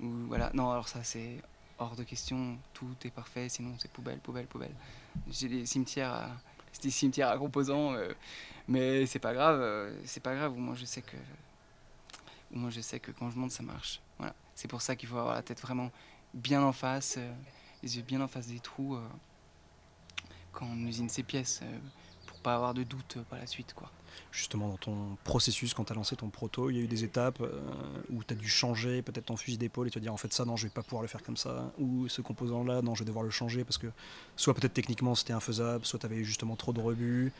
[0.00, 0.50] ou voilà.
[0.54, 1.40] Non, alors ça c'est
[1.78, 2.58] hors de question.
[2.72, 4.74] Tout est parfait, sinon c'est poubelle, poubelle, poubelle.
[5.30, 6.30] J'ai des cimetières, à,
[6.82, 7.94] des cimetières à composants,
[8.68, 9.60] mais c'est pas grave.
[9.60, 10.52] euh, c'est pas grave.
[10.52, 11.16] Au moins je sais que,
[12.54, 14.00] au moins je sais que quand je monte ça marche.
[14.18, 14.34] Voilà.
[14.54, 15.90] C'est pour ça qu'il faut avoir la tête vraiment
[16.32, 17.32] bien en face, euh,
[17.82, 19.08] les yeux bien en face des trous euh,
[20.52, 21.62] quand on usine ses pièces,
[22.44, 23.90] pas avoir de doute euh, par la suite, quoi.
[24.30, 27.02] Justement, dans ton processus, quand tu as lancé ton proto, il y a eu des
[27.02, 27.50] étapes euh,
[28.10, 30.44] où tu as dû changer peut-être ton fusil d'épaule et te dire en fait ça,
[30.44, 31.72] non, je vais pas pouvoir le faire comme ça.
[31.78, 33.88] Ou ce composant-là, non, je vais devoir le changer parce que
[34.36, 37.32] soit peut-être techniquement c'était infaisable, soit tu avais justement trop de rebut,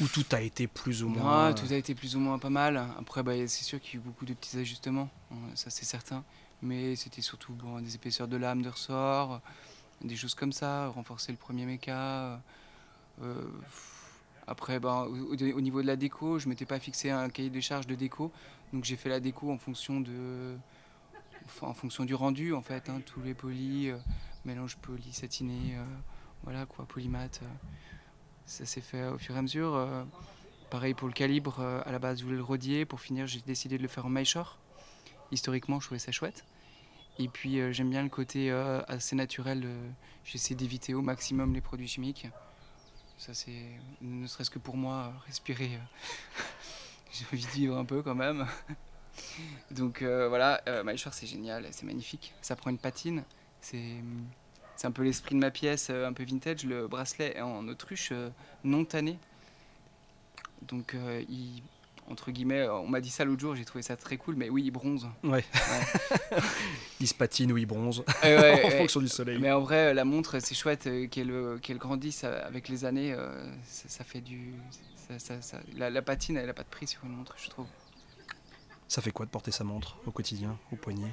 [0.00, 1.48] ou tout a été plus ou moins.
[1.48, 2.76] Ouais, tout a été plus ou moins pas mal.
[2.98, 5.86] Après, bah, c'est sûr qu'il y a eu beaucoup de petits ajustements, hein, ça c'est
[5.86, 6.24] certain.
[6.60, 9.40] Mais c'était surtout bon, des épaisseurs de lame, de ressort,
[10.02, 12.40] des choses comme ça, renforcer le premier méca.
[13.22, 13.42] euh,
[14.48, 17.50] après, bah, au, au- au niveau de la déco, je m'étais pas fixé un cahier
[17.50, 18.32] des charges de déco,
[18.72, 20.56] donc j'ai fait la déco en fonction de,
[21.60, 23.98] en fonction du rendu en fait, hein, tous les polis, euh,
[24.44, 25.84] mélange poli, satiné, euh,
[26.44, 27.46] voilà quoi, euh,
[28.46, 29.74] ça s'est fait au fur et à mesure.
[29.74, 30.04] euh,
[30.70, 33.78] Pareil pour le calibre, à la base je voulais le rodier, pour finir j'ai décidé
[33.78, 34.58] de le faire en maillechort.
[35.32, 36.44] Historiquement je trouvais ça chouette.
[37.18, 38.50] Et puis j'aime bien le côté
[38.86, 39.66] assez naturel,
[40.24, 42.28] j'essaie d'éviter au maximum les produits chimiques.
[43.18, 43.50] Ça c'est,
[44.00, 45.78] ne serait-ce que pour moi, respirer,
[47.12, 48.46] j'ai envie de vivre un peu quand même.
[49.72, 52.32] Donc euh, voilà, euh, maillechort c'est génial, c'est magnifique.
[52.42, 53.24] Ça prend une patine,
[53.60, 53.96] c'est,
[54.84, 56.64] un peu l'esprit de ma pièce, euh, un peu vintage.
[56.64, 58.30] Le bracelet est en autruche euh,
[58.62, 59.18] non tanné.
[60.62, 60.96] Donc,
[61.28, 61.62] il,
[62.10, 64.48] entre guillemets, euh, on m'a dit ça l'autre jour, j'ai trouvé ça très cool, mais
[64.50, 65.08] oui, il bronze.
[65.24, 65.44] Ouais.
[67.00, 69.38] il se patine ou il bronze Euh, ouais, en fonction du soleil.
[69.38, 73.12] Mais en vrai, la montre, c'est chouette euh, qu'elle euh, grandisse euh, avec les années.
[73.12, 74.54] euh, ça, ça fait du.
[75.08, 77.48] ça- ça- ça- la, la patine, elle n'a pas de prix sur une montre, je
[77.50, 77.66] trouve.
[78.88, 81.12] Ça fait quoi de porter sa montre au quotidien, au poignet?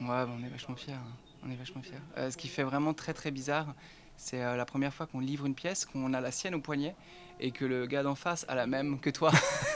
[0.00, 0.92] Ouais, bah, on est vachement fiers.
[0.94, 1.16] hein.
[1.44, 1.94] On est vachement fiers.
[2.18, 3.74] Euh, ce qui fait vraiment très très bizarre,
[4.16, 6.94] c'est euh, la première fois qu'on livre une pièce, qu'on a la sienne au poignet
[7.40, 9.32] et que le gars d'en face a la même que toi.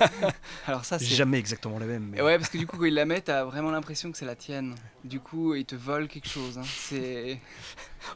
[0.66, 1.06] Alors ça, c'est.
[1.06, 2.08] Jamais exactement la même.
[2.12, 2.20] Mais...
[2.22, 4.36] Ouais, parce que du coup, quand il la met, t'as vraiment l'impression que c'est la
[4.36, 4.74] tienne.
[5.04, 6.58] Du coup, il te vole quelque chose.
[6.58, 6.64] hein.
[6.64, 7.40] C'est.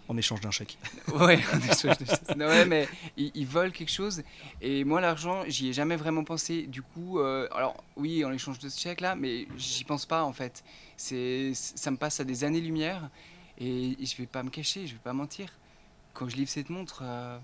[0.09, 0.79] En échange d'un chèque.
[1.15, 2.39] Ouais, de.
[2.39, 4.23] Non, ouais, mais il, il vole quelque chose.
[4.61, 6.69] Et moi, l'argent, j'y ai jamais vraiment pensé.
[6.69, 10.33] Du coup, euh, alors oui, en échange de ce chèque-là, mais j'y pense pas en
[10.33, 10.63] fait.
[10.97, 13.11] C'est, ça me passe à des années-lumière.
[13.59, 15.49] Et je vais pas me cacher, je vais pas mentir.
[16.15, 17.39] Quand je livre cette montre, euh,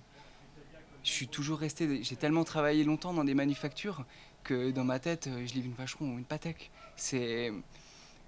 [1.06, 2.02] je suis toujours resté.
[2.02, 4.04] J'ai tellement travaillé longtemps dans des manufactures
[4.42, 6.70] que dans ma tête, euh, je livre une vacheron ou une Patek.
[6.96, 7.52] C'est.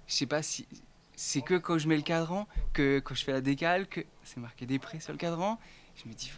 [0.07, 0.65] Je sais pas si.
[1.15, 4.65] C'est que quand je mets le cadran, que quand je fais la décalque, c'est marqué
[4.65, 5.59] des prix sur le cadran.
[5.97, 6.31] Je me dis,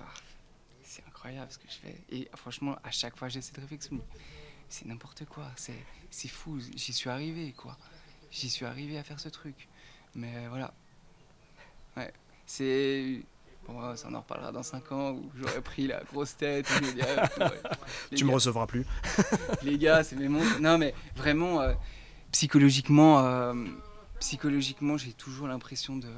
[0.83, 2.01] c'est incroyable ce que je fais.
[2.09, 4.01] Et franchement, à chaque fois, j'ai cette réflexion.
[4.67, 5.51] C'est n'importe quoi.
[5.55, 6.59] C'est fou.
[6.75, 7.77] J'y suis arrivé, quoi.
[8.31, 9.67] J'y suis arrivé à faire ce truc.
[10.15, 10.73] Mais voilà.
[11.95, 12.11] Ouais.
[12.47, 13.21] C'est.
[13.67, 16.67] Bon, ça on en reparlera dans 5 ans où j'aurais pris la grosse tête.
[16.81, 16.87] me
[17.39, 17.61] ouais,
[18.11, 18.85] les Tu me gars, recevras plus.
[19.63, 20.59] les gars, c'est mes montres.
[20.59, 21.73] Non, mais vraiment, euh,
[22.31, 23.53] psychologiquement, euh,
[24.19, 26.09] psychologiquement, j'ai toujours l'impression de,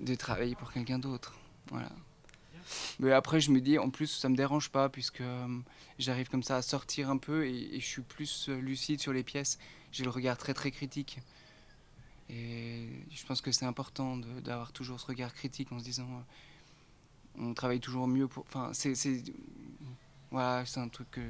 [0.00, 1.34] de travailler pour quelqu'un d'autre.
[1.70, 1.90] Voilà.
[2.98, 5.46] Mais après, je me dis, en plus, ça me dérange pas, puisque euh,
[5.98, 9.22] j'arrive comme ça à sortir un peu et, et je suis plus lucide sur les
[9.22, 9.58] pièces.
[9.90, 11.18] J'ai le regard très très critique.
[12.32, 16.22] Et je pense que c'est important d'avoir toujours ce regard critique en se disant, euh,
[17.38, 18.44] on travaille toujours mieux pour.
[18.48, 18.94] Enfin, c'est.
[18.94, 19.22] c'est-
[20.30, 21.20] Voilà, c'est un truc que.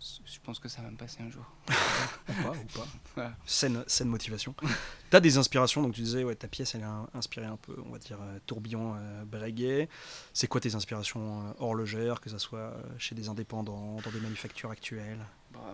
[0.00, 1.44] Je pense que ça va me passer un jour.
[2.28, 2.86] Ou pas, ou pas.
[3.16, 3.36] Voilà.
[3.46, 4.54] Saine, saine motivation.
[5.10, 7.74] Tu as des inspirations, donc tu disais, ouais, ta pièce, elle est inspirée un peu,
[7.86, 9.88] on va dire, euh, tourbillon euh, breguet.
[10.34, 14.70] C'est quoi tes inspirations euh, horlogères, que ce soit chez des indépendants, dans des manufactures
[14.70, 15.24] actuelles?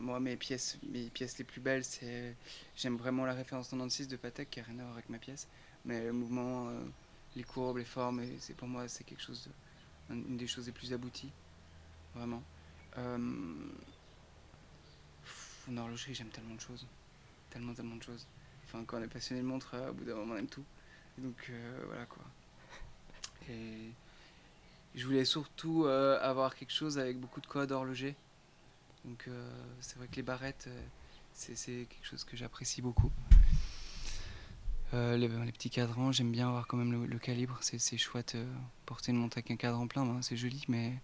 [0.00, 2.36] Moi, mes pièces, mes pièces les plus belles, c'est.
[2.76, 5.48] J'aime vraiment la référence 96 de Patek, qui n'a rien à voir avec ma pièce.
[5.84, 6.70] Mais le mouvement,
[7.36, 9.48] les courbes, les formes, c'est pour moi, c'est quelque chose
[10.08, 10.14] de...
[10.14, 11.32] une des choses les plus abouties.
[12.14, 12.42] Vraiment.
[15.68, 16.86] En horlogerie, j'aime tellement de choses.
[17.50, 18.26] Tellement, tellement de choses
[18.86, 20.64] quand on est passionné de montre, euh, au bout d'un moment, on aime tout.
[21.18, 22.24] donc euh, voilà quoi.
[23.48, 23.90] Et
[24.94, 28.16] je voulais surtout euh, avoir quelque chose avec beaucoup de codes horlogers.
[29.04, 29.28] Donc
[29.80, 30.68] c'est vrai que les barrettes,
[31.32, 33.10] c'est quelque chose que j'apprécie beaucoup.
[34.92, 37.58] les, petits cadrans, j'aime bien avoir quand même le, calibre.
[37.60, 38.36] C'est chouette
[38.86, 40.94] porter une montre avec un cadran plein, ben, c'est joli, mais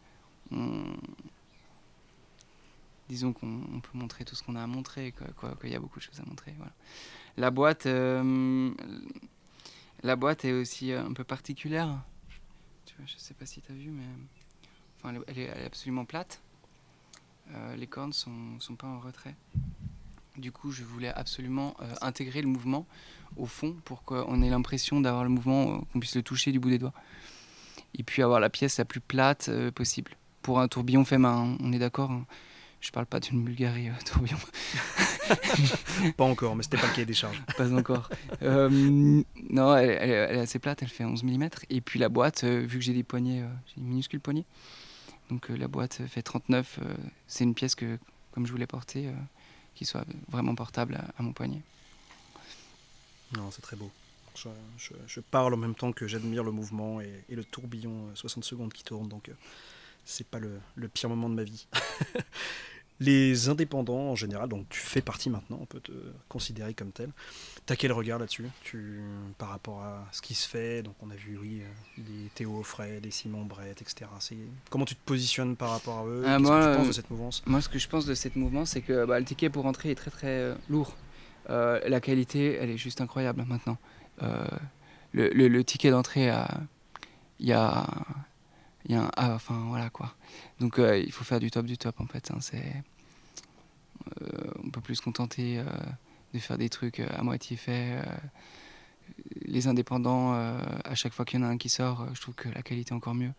[3.10, 5.12] disons qu'on peut montrer tout ce qu'on a à montrer,
[5.60, 6.54] qu'il y a beaucoup de choses à montrer.
[7.36, 8.72] La boîte, euh,
[10.02, 12.02] la boîte est aussi euh, un peu particulière.
[12.86, 14.04] Tu vois, je sais pas si tu as vu, mais
[14.96, 16.40] enfin, elle, est, absolument plate.
[17.54, 19.34] Euh, les cornes sont, sont pas en retrait.
[20.36, 22.86] Du coup, je voulais absolument intégrer le mouvement
[23.36, 26.70] au fond pour qu'on ait l'impression d'avoir le mouvement, qu'on puisse le toucher du bout
[26.70, 26.94] des doigts.
[27.94, 30.12] Et puis avoir la pièce la plus plate possible.
[30.40, 32.12] Pour un tourbillon fait main, on est d'accord.
[32.12, 32.24] Hein.
[32.80, 34.38] Je parle pas d'une Bulgarie tourbillon.
[36.16, 37.42] pas encore, mais c'était pas le cahier des charges.
[37.58, 38.08] pas encore.
[38.42, 38.70] Euh,
[39.50, 41.48] non, elle, est assez plate, elle fait 11 mm.
[41.68, 44.46] Et puis la boîte, euh, vu que j'ai des poignets, euh, j'ai une minuscule poignée,
[45.30, 46.80] donc la boîte fait 39.
[47.26, 47.98] c'est une pièce que,
[48.32, 49.10] comme je voulais porter,
[49.74, 51.62] qui soit vraiment portable à, mon poignet.
[53.36, 53.90] Non, c'est très beau.
[54.34, 58.84] Je, parle en même temps que j'admire le mouvement et, le tourbillon 60 secondes qui
[58.84, 59.30] tourne, donc
[60.04, 61.66] c'est pas le, pire moment de ma vie.
[63.00, 65.92] Les indépendants en général, donc tu fais partie maintenant, on peut te
[66.28, 67.10] considérer comme tel.
[67.64, 68.44] T'as quel regard là-dessus?
[68.62, 69.00] Tu,
[69.38, 72.58] par rapport à ce qui se fait Donc on a vu oui, euh, des Théo
[72.60, 74.10] Offray, des Simon Brett, etc.
[74.68, 76.24] Comment tu te positionnes par rapport à eux?
[76.26, 77.42] Ah, Qu'est-ce que tu penses de cette mouvance?
[77.46, 79.90] Moi, ce que je pense de cette mouvance, c'est que bah, le ticket pour rentrer
[79.90, 80.94] est très très euh, lourd.
[81.48, 83.78] Euh, la qualité, elle est juste incroyable maintenant.
[85.12, 86.30] Le, le, ticket d'entrée,
[87.38, 87.86] il y a
[88.86, 90.14] il y a un ah, enfin voilà quoi.
[90.58, 92.30] Donc euh, il faut faire du top du top en fait.
[92.30, 92.82] Hein, c'est,
[94.22, 95.64] euh, on peut plus se contenter euh,
[96.34, 98.04] de faire des trucs à moitié faits.
[99.44, 102.48] les indépendants, à chaque fois qu'il y en a un qui sort, je trouve que
[102.48, 103.32] la qualité est encore mieux.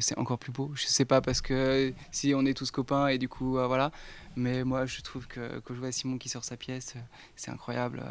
[0.00, 0.72] c'est encore plus beau.
[0.74, 3.92] Je sais pas parce que si on est tous copains et du coup voilà.
[4.36, 6.94] Mais moi je trouve que quand je vois Simon qui sort sa pièce,
[7.36, 8.04] c'est incroyable.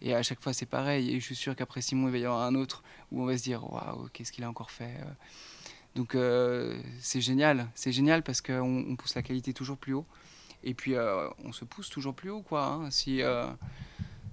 [0.00, 1.10] Et à chaque fois, c'est pareil.
[1.10, 3.36] Et je suis sûr qu'après Simon, il va y avoir un autre où on va
[3.36, 4.94] se dire Waouh, qu'est-ce qu'il a encore fait
[5.94, 10.06] donc euh, c'est génial, c'est génial parce qu'on on pousse la qualité toujours plus haut.
[10.64, 12.66] Et puis euh, on se pousse toujours plus haut, quoi.
[12.66, 12.90] Hein.
[12.90, 13.46] Si, euh,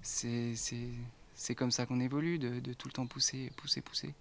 [0.02, 4.14] c'est comme ça qu'on évolue, de, de, tout le temps pousser, pousser, pousser.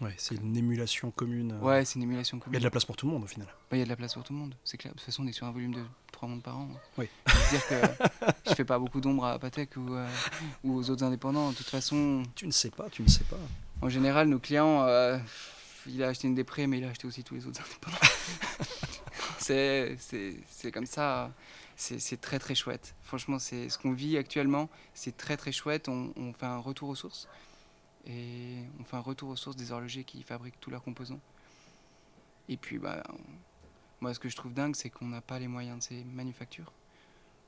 [0.00, 1.58] Ouais, c'est une émulation commune.
[1.62, 2.52] Ouais, c'est une émulation commune.
[2.52, 3.48] Il y a de la place pour tout le monde au final.
[3.72, 4.92] Il y a de la place pour tout le monde, c'est clair.
[4.92, 5.82] De toute façon, on est sur un volume de
[6.12, 6.68] 3 mondes par an.
[6.98, 7.08] Oui.
[7.50, 7.74] dire que
[8.46, 9.96] je fais pas beaucoup d'ombre à Patek ou,
[10.64, 11.50] ou, aux autres indépendants.
[11.50, 12.22] De toute façon.
[12.34, 13.38] Tu ne sais pas, tu ne sais pas.
[13.80, 14.86] En général, nos clients
[15.88, 17.96] il a acheté une dépré, mais il a acheté aussi tous les autres indépendants.
[20.48, 21.32] c'est comme ça.
[21.76, 22.94] C'est très très chouette.
[23.02, 24.70] Franchement, c'est ce qu'on vit actuellement.
[24.94, 25.88] C'est très très chouette.
[25.88, 27.28] On, fait un retour aux sources.
[28.06, 31.20] Et on fait un retour aux sources des horlogers qui fabriquent tous leurs composants.
[32.48, 33.02] Et puis, bah,
[34.00, 36.72] moi, ce que je trouve dingue, c'est qu'on n'a pas les moyens de ces manufactures.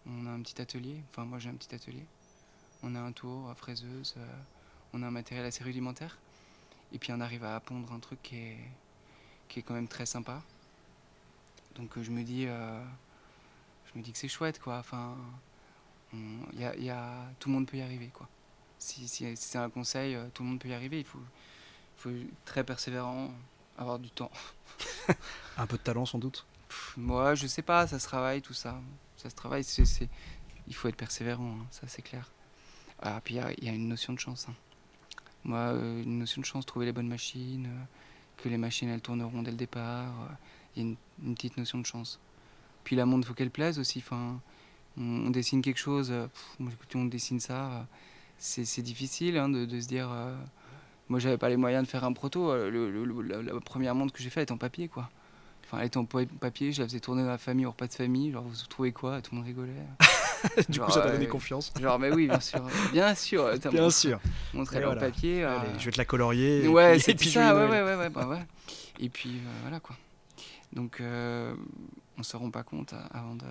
[0.07, 1.03] On a un petit atelier.
[1.11, 2.05] Enfin, moi, j'ai un petit atelier.
[2.83, 4.14] On a un tour, fraiseuse.
[4.18, 4.27] Euh,
[4.92, 6.18] on a un matériel assez rudimentaire.
[6.92, 8.59] Et puis on arrive à pondre un truc qui est,
[9.48, 10.42] qui est quand même très sympa.
[11.77, 12.83] Donc euh, je me dis, euh,
[13.87, 14.79] je me dis que c'est chouette quoi.
[14.79, 15.16] Enfin,
[16.55, 18.29] y a, y a, tout le monde peut y arriver quoi.
[18.79, 21.01] Si, si, c'est un conseil, euh, tout le monde peut y arriver.
[21.01, 21.20] Il faut,
[21.96, 23.31] faut être très persévérant,
[23.77, 24.31] avoir du temps.
[25.57, 26.46] un peu de talent sans doute.
[26.96, 28.81] moi, je sais pas, ça se travaille tout ça.
[29.16, 29.64] Ça se travaille.
[29.64, 30.09] c'est
[30.68, 32.31] il faut être persévérant, hein, ça c'est clair.
[33.01, 34.46] Ah, puis il y, y, a une notion de chance.
[34.48, 34.55] Hein.
[35.44, 37.85] Moi, euh, une notion de chance, trouver les bonnes machines, euh,
[38.42, 40.12] que les machines elles tourneront dès le départ.
[40.22, 40.35] Euh,
[40.77, 42.20] il y a une, petite notion de chance.
[42.85, 43.98] Puis la montre, faut qu'elle plaise aussi.
[43.98, 44.40] Enfin,
[44.96, 46.12] on, dessine quelque chose,
[46.94, 47.86] on dessine ça.
[48.39, 50.11] C'est difficile hein, de, de, se dire.
[51.09, 52.55] moi, j'avais pas les moyens de faire un proto.
[52.55, 55.11] la, première montre que j'ai faite est en papier, quoi.
[55.64, 57.93] Enfin, elle était en papier, je la faisais tourner dans la famille, au repas de
[57.93, 58.30] famille.
[58.30, 59.20] Genre, vous trouvez quoi?
[59.20, 59.72] Tout le monde rigolait.
[60.68, 61.72] du coup, ça t'a donné confiance.
[61.80, 62.62] Genre, mais oui, bien sûr.
[62.93, 63.51] Bien sûr.
[63.70, 64.20] Bien sûr.
[64.55, 65.45] Montrer leur papier.
[65.45, 66.66] Euh, je vais te la colorier.
[66.68, 67.55] Ouais, c'est ça.
[67.55, 68.45] Ouais, ouais, ouais, bah, ouais.
[68.99, 69.97] Et puis, euh, voilà, quoi.
[70.72, 71.55] Donc, euh,
[72.16, 73.47] on ne se rend pas compte avant de.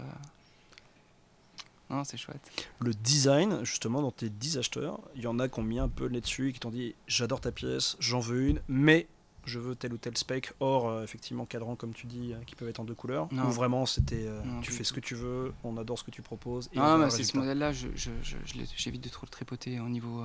[1.89, 2.51] Non, c'est chouette.
[2.79, 5.87] Le design, justement, dans tes 10 acheteurs, il y en a qui ont mis un
[5.87, 9.07] peu le nez dessus et qui t'ont dit j'adore ta pièce, j'en veux une, mais
[9.47, 10.51] je veux tel ou tel spec.
[10.59, 13.27] Or, euh, effectivement, cadran, comme tu dis, euh, qui peuvent être en deux couleurs.
[13.31, 13.47] Non.
[13.47, 16.21] Ou vraiment, c'était euh, tu fais ce que tu veux, on adore ce que tu
[16.21, 16.69] proposes.
[16.73, 19.25] Et on Non, mais c'est ce modèle-là, je, je, je- je l'ai- j'évite de trop
[19.25, 20.23] le tripoter au niveau,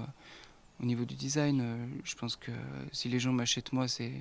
[0.82, 1.88] au niveau du design.
[2.04, 2.50] je pense que
[2.92, 4.12] si les gens m'achètent moi, c'est.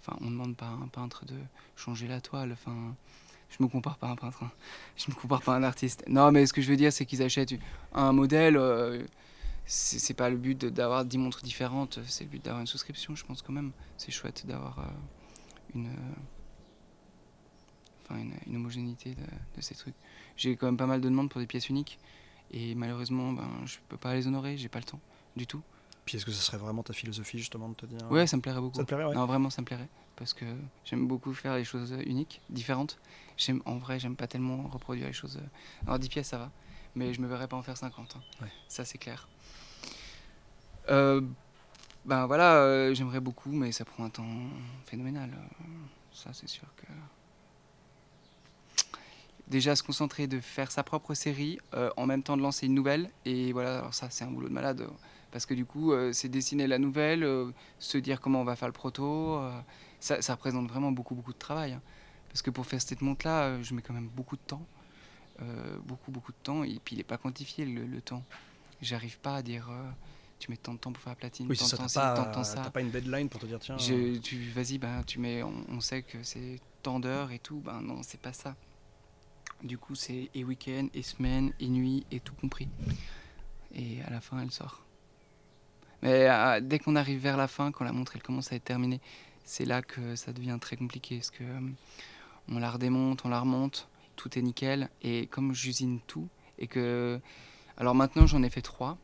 [0.00, 1.34] Enfin, on ne demande pas à un peintre de
[1.74, 2.52] changer la toile.
[2.52, 2.94] Enfin,
[3.50, 4.42] je me compare pas à un peintre.
[4.44, 4.50] hein.
[4.96, 6.04] Je me compare pas à un artiste.
[6.08, 7.54] Non, mais ce que je veux dire, c'est qu'ils achètent
[7.94, 8.56] un modèle.
[9.66, 13.14] Euh, c'est pas le but d'avoir 10 montres différentes, c'est le but d'avoir une souscription,
[13.14, 13.72] je pense quand même.
[13.96, 14.84] C'est chouette d'avoir euh,
[15.74, 16.14] une, euh,
[18.04, 19.22] enfin, une, une homogénéité de,
[19.56, 19.94] de ces trucs.
[20.36, 21.98] J'ai quand même pas mal de demandes pour des pièces uniques
[22.50, 25.00] et malheureusement, ben, je peux pas les honorer, j'ai pas le temps
[25.36, 25.62] du tout.
[26.04, 27.98] Puis est-ce que ce serait vraiment ta philosophie, justement, de te dire.
[28.12, 28.76] Ouais, ça me plairait beaucoup.
[28.76, 29.14] Ça te plairait, ouais.
[29.16, 30.44] Non, vraiment, ça me plairait parce que
[30.84, 32.98] j'aime beaucoup faire les choses uniques, différentes.
[33.36, 35.40] J'aime, en vrai, j'aime pas tellement reproduire les choses.
[35.84, 36.52] Alors 10 pièces, ça va,
[36.94, 38.16] mais je me verrais pas en faire 50.
[38.16, 38.20] hein.
[38.40, 38.48] Ouais.
[38.68, 39.28] Ça, c'est clair.
[40.88, 41.20] Euh,
[42.04, 44.24] ben voilà, euh, j'aimerais beaucoup, mais ça prend un temps
[44.84, 45.30] phénoménal.
[45.32, 45.64] Euh,
[46.12, 46.86] Ça, c'est sûr que.
[49.48, 51.60] Déjà, se concentrer de faire sa propre série
[51.96, 53.10] en même temps de lancer une nouvelle.
[53.24, 54.88] Et voilà, alors ça, c'est un boulot de malade.
[55.30, 57.24] Parce que du coup, c'est dessiner la nouvelle,
[57.78, 59.40] se dire comment on va faire le proto.
[60.00, 61.74] ça, représente vraiment beaucoup, beaucoup de travail.
[61.74, 61.82] hein.
[62.28, 64.66] Parce que pour faire cette montre-là, je mets quand même beaucoup de temps.
[65.84, 66.64] Beaucoup, beaucoup de temps.
[66.64, 68.24] Et puis, il n'est pas quantifié le, temps.
[68.82, 69.70] J'arrive pas à dire
[70.38, 71.86] tu mets tant de temps pour faire la platine, Oui, tant de temps
[72.32, 72.60] tant ça.
[72.62, 73.78] t'as pas une deadline pour te dire tiens.
[73.78, 77.60] Je- tu vas-y ben tu mets on, on sait que c'est tant d'heures et tout
[77.64, 78.54] ben non c'est pas ça
[79.62, 82.68] du coup c'est et week-end et semaine et nuit et tout compris
[83.74, 84.84] et à la fin elle sort
[86.02, 88.64] mais euh, dès qu'on arrive vers la fin quand la montre elle commence à être
[88.64, 89.00] terminée
[89.44, 91.60] c'est là que ça devient très compliqué parce que euh,
[92.48, 96.28] on la redémonte on la remonte tout est nickel et comme j'usine tout
[96.58, 97.18] et que
[97.78, 98.98] alors maintenant j'en ai fait trois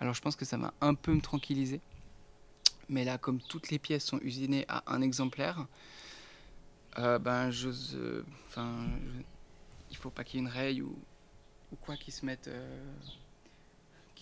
[0.00, 1.80] alors je pense que ça va un peu me tranquilliser
[2.88, 5.66] mais là, comme toutes les pièces sont usinées à un exemplaire,
[6.98, 8.22] euh, ben euh,
[9.90, 10.96] il faut pas qu'il y ait une raye ou,
[11.80, 12.84] quoi qui se mette, euh,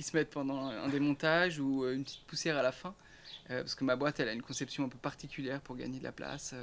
[0.01, 2.95] se mette pendant un démontage ou une petite poussière à la fin,
[3.49, 6.13] parce que ma boîte, elle a une conception un peu particulière pour gagner de la
[6.13, 6.55] place,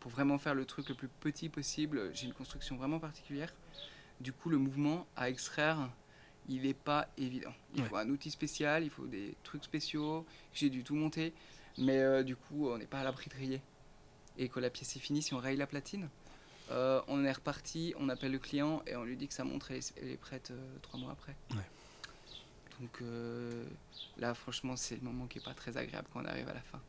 [0.00, 2.10] pour vraiment faire le truc le plus petit possible.
[2.12, 3.52] J'ai une construction vraiment particulière.
[4.20, 5.88] Du coup, le mouvement à extraire,
[6.48, 7.52] il n'est pas évident.
[7.74, 7.88] Il Ouais.
[7.88, 10.26] faut un outil spécial, il faut des trucs spéciaux.
[10.52, 11.32] J'ai dû tout monter,
[11.78, 13.60] mais euh, du coup, on n'est pas à l'abri de rayer.
[14.38, 16.08] Et quand la pièce est finie, si on raye la platine,
[16.70, 19.70] euh, on est reparti, on appelle le client et on lui dit que sa montre
[19.72, 21.36] est, elle est prête euh, trois mois après.
[21.50, 21.66] Ouais.
[22.80, 23.00] Donc
[24.16, 26.62] là, franchement, c'est le moment qui est pas très agréable quand on arrive à la
[26.62, 26.80] fin.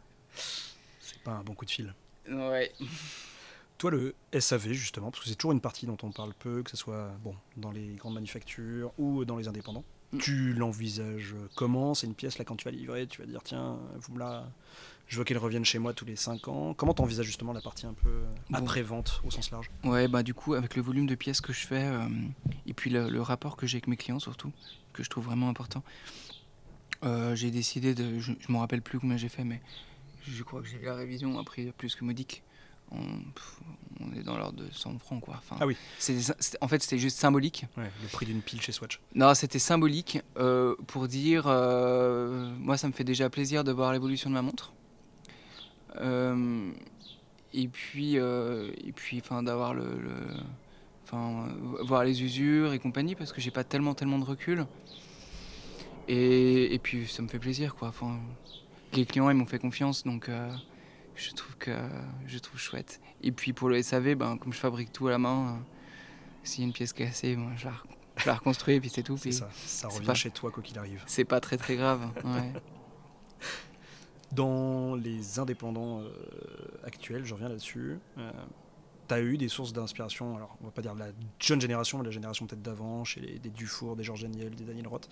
[0.99, 1.93] C'est pas un bon coup de fil.
[2.27, 2.71] Ouais.
[3.83, 6.71] Toi, le SAV, justement, parce que c'est toujours une partie dont on parle peu, que
[6.71, 9.83] ce soit bon, dans les grandes manufactures ou dans les indépendants.
[10.13, 10.17] Mm.
[10.19, 11.93] Tu l'envisages comment?
[11.93, 14.47] C'est une pièce, là, quand tu vas livrer, tu vas dire, tiens, vous me la...
[15.07, 16.73] je veux qu'elle revienne chez moi tous les 5 ans.
[16.73, 18.57] Comment tu envisages justement la partie un peu Bon.
[18.57, 19.69] après-vente au sens large?
[19.83, 22.07] Ouais, bah du coup, avec le volume de pièces que je fais, euh,
[22.65, 24.53] et puis le, le rapport que j'ai avec mes clients surtout,
[24.93, 25.83] que je trouve vraiment important,
[27.03, 28.17] euh, j'ai décidé de...
[28.19, 29.61] Je, je me rappelle plus combien j'ai fait, mais
[30.25, 32.43] je crois que j'ai la révision a pris plus que modique.
[32.91, 35.35] On, est dans l'ordre de 100 francs, quoi.
[35.39, 35.75] Enfin, Ah oui.
[36.61, 37.65] en fait, c'était juste symbolique.
[37.77, 38.99] Ouais, Le prix d'une pile chez Swatch.
[39.15, 43.93] Non, c'était symbolique euh, pour dire, euh, moi ça me fait déjà plaisir de voir
[43.93, 44.73] l'évolution de ma montre.
[46.01, 46.71] Euh,
[47.53, 50.37] et puis, et puis, enfin, d'avoir le, le-
[51.05, 51.47] enfin,
[51.81, 54.65] voir les usures et compagnie parce que j'ai pas tellement, tellement de recul.
[56.07, 57.87] Et, et puis ça me fait plaisir, quoi.
[57.87, 58.19] Enfin,
[58.93, 60.29] les clients ils m'ont fait confiance, donc
[61.15, 61.71] je trouve que
[62.27, 62.99] je trouve chouette.
[63.21, 65.59] Et puis pour le SAV, ben comme je fabrique tout à la main, euh,
[66.43, 67.73] s'il y a une pièce cassée, moi, je la,
[68.17, 69.17] je la reconstruis et puis c'est tout.
[69.17, 69.49] C'est ça.
[69.53, 71.03] Ça revient pas- chez toi, quoi qu'il arrive.
[71.07, 72.01] c'est pas très très grave.
[72.23, 72.51] Ouais.
[74.31, 76.09] Dans les indépendants euh,
[76.83, 77.99] actuels, je reviens là-dessus,
[79.13, 81.07] tu as eu des sources d'inspiration, alors on va pas dire la
[81.39, 84.63] jeune génération, mais la génération peut-être d'avant, chez les, des Dufour, des Georges Daniel, des
[84.63, 85.09] Daniel Roth.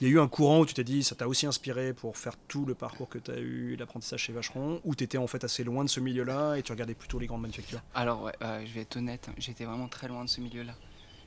[0.00, 2.16] Il y a eu un courant où tu t'es dit, ça t'a aussi inspiré pour
[2.16, 5.26] faire tout le parcours que tu as eu, l'apprentissage chez Vacheron, ou tu étais en
[5.26, 7.80] fait assez loin de ce milieu-là et tu regardais plutôt les grandes manufactures?
[7.94, 10.74] Alors ouais, euh, je vais être honnête, j'étais vraiment très loin de ce milieu-là.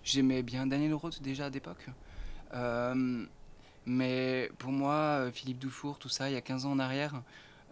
[0.03, 1.85] J'aimais bien Daniel Roth déjà à l'époque.
[2.53, 3.25] Euh,
[3.85, 7.21] mais pour moi, Philippe Dufour, tout ça, il y a 15 ans en arrière,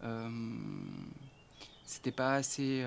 [0.03, 0.29] euh,
[1.85, 2.83] c'était pas assez.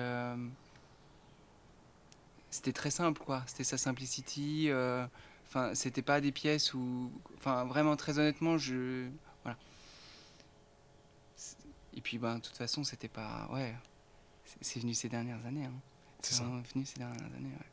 [2.51, 3.43] C'était très simple, quoi.
[3.47, 4.69] C'était sa simplicity.
[4.69, 5.05] euh,
[5.47, 7.11] Enfin, c'était pas des pièces où.
[7.37, 9.09] Enfin, vraiment, très honnêtement, je.
[9.43, 9.57] Voilà.
[11.95, 13.47] Et puis, ben, de toute façon, c'était pas.
[13.51, 13.75] Ouais.
[14.61, 15.65] C'est- venu ces dernières années.
[15.65, 15.73] hein.
[16.21, 16.43] C'est ça.
[16.73, 17.65] venu ces dernières années, ouais.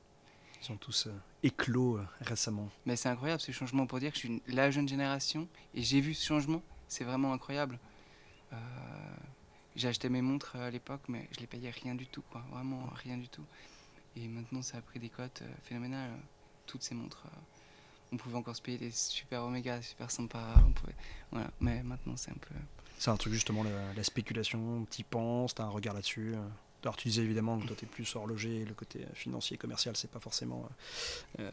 [0.62, 1.12] Ils ont tous euh,
[1.42, 2.70] éclos euh, récemment.
[2.86, 6.00] Mais c'est incroyable ce changement pour dire que je suis la jeune génération et j'ai
[6.00, 6.62] vu ce changement.
[6.88, 7.78] C'est vraiment incroyable.
[8.52, 8.56] Euh,
[9.74, 12.42] j'ai acheté mes montres à l'époque, mais je les payais rien du tout, quoi.
[12.50, 13.44] Vraiment rien du tout.
[14.16, 16.10] Et maintenant, ça a pris des cotes phénoménales.
[16.66, 17.24] Toutes ces montres,
[18.12, 20.54] on pouvait encore se payer des super Omega, super sympas.
[20.66, 20.94] On pouvait...
[21.30, 21.50] voilà.
[21.60, 22.54] Mais maintenant, c'est un peu.
[22.98, 24.84] C'est un truc justement la, la spéculation.
[24.86, 26.34] T'y penses, t'as un regard là-dessus.
[26.82, 30.10] Alors tu disais évidemment que toi tu es plus horloger, le côté financier, commercial, c'est
[30.10, 30.68] pas forcément
[31.40, 31.50] euh,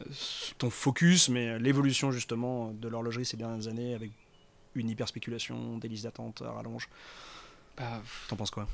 [0.58, 4.12] ton focus, mais l'évolution justement de l'horlogerie ces dernières années avec
[4.76, 6.88] une hyper spéculation, des listes d'attente à rallonge.
[7.76, 8.68] Bah, T'en penses quoi?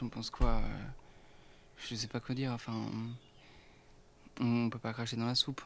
[0.00, 0.86] J'en pense quoi euh,
[1.88, 2.52] Je sais pas quoi dire.
[2.52, 2.74] Enfin,
[4.40, 5.62] on peut pas cracher dans la soupe.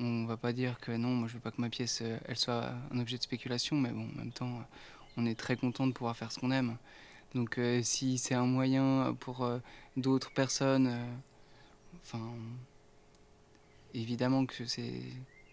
[0.00, 2.36] On va pas dire que non, moi je veux pas que ma pièce euh, elle
[2.36, 4.60] soit un objet de spéculation, mais bon, en même temps,
[5.16, 6.76] on est très content de pouvoir faire ce qu'on aime.
[7.34, 9.58] Donc euh, si c'est un moyen pour euh,
[9.96, 10.98] d'autres personnes,
[12.02, 12.20] enfin,
[13.94, 15.02] évidemment que c'est,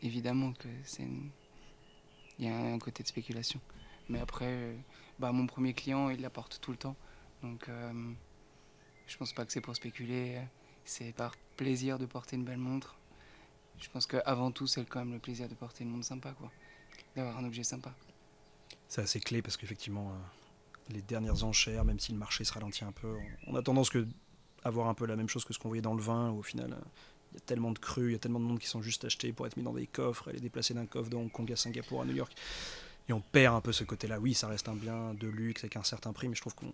[0.01, 1.07] évidemment que c'est,
[2.39, 3.59] il y a un côté de spéculation.
[4.09, 4.75] Mais après,
[5.19, 6.95] bah, mon premier client, il l'apporte tout le temps.
[7.43, 7.69] Donc
[9.11, 10.39] je pense pas que c'est pour spéculer,
[10.85, 12.95] c'est par plaisir de porter une belle montre.
[13.77, 16.49] Je pense qu'avant tout, c'est quand même le plaisir de porter une montre sympa, quoi.
[17.15, 17.93] D'avoir un objet sympa.
[18.87, 20.13] C'est assez clé parce qu'effectivement,
[20.89, 24.07] les dernières enchères, même si le marché se ralentit un peu, on a tendance que
[24.63, 26.43] avoir un peu la même chose que ce qu'on voyait dans le vin, où au
[26.43, 26.77] final,
[27.31, 29.03] il y a tellement de crus, il y a tellement de monde qui sont juste
[29.03, 31.57] achetés pour être mis dans des coffres les déplacer d'un coffre de Hong Kong à
[31.57, 32.33] Singapour à New York.
[33.09, 34.19] Et on perd un peu ce côté-là.
[34.19, 36.71] Oui, ça reste un bien de luxe avec un certain prix, mais je trouve qu'on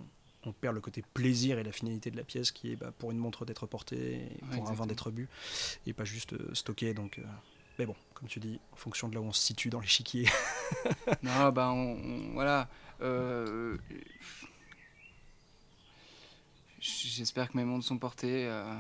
[0.51, 3.17] perd le côté plaisir et la finalité de la pièce qui est bah, pour une
[3.17, 5.27] montre d'être portée, pour un vin d'être bu,
[5.85, 6.93] et pas juste euh, stocké.
[6.93, 7.23] Donc, euh,
[7.79, 10.27] mais bon, comme tu dis, en fonction de là où on se situe dans l'échiquier.
[11.23, 11.73] non, bah
[12.33, 12.67] voilà.
[13.01, 13.77] Euh,
[16.79, 18.47] j'espère que mes montres sont portées.
[18.47, 18.79] Euh.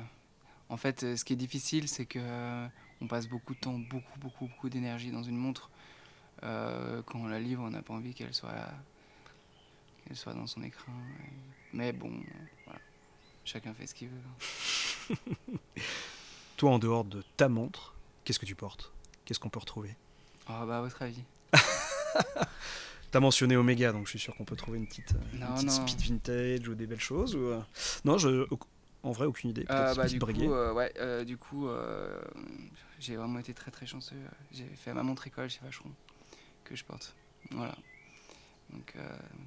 [0.69, 2.67] en fait, ce qui est difficile, c'est que
[2.99, 5.69] on passe beaucoup de temps, beaucoup, beaucoup, beaucoup d'énergie dans une montre.
[6.41, 8.71] quand on la livre, on n'a pas envie qu'elle soit,
[10.07, 10.91] qu'elle soit dans son écran.
[11.73, 12.11] Mais bon,
[12.65, 12.79] voilà.
[13.43, 15.17] chacun fait ce qu'il veut.
[16.57, 17.93] Toi, en dehors de ta montre,
[18.23, 18.91] qu'est-ce que tu portes?
[19.25, 19.95] Qu'est-ce qu'on peut retrouver?
[20.47, 21.23] Ah, bah, à votre avis?
[23.11, 26.67] T'as mentionné Omega, donc je suis sûr qu'on peut trouver une petite, euh, speed vintage
[26.67, 27.35] ou des belles choses.
[27.35, 27.61] Ou, euh,
[28.05, 28.45] Non, je,
[29.03, 29.65] en vrai, aucune idée.
[29.69, 31.67] Euh, bah, du, coup, ouais, du coup,
[32.99, 34.15] j'ai vraiment été très très chanceux.
[34.51, 35.91] J'ai fait ma montre école chez Vacheron
[36.63, 37.15] que je porte.
[37.51, 37.75] Voilà.
[38.69, 38.95] Donc,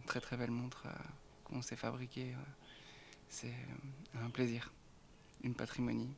[0.07, 0.87] très très belle montre
[1.45, 2.35] qu'on s'est fabriquée.
[3.29, 3.55] C'est
[4.21, 4.73] un plaisir,
[5.43, 6.11] une patrimonie.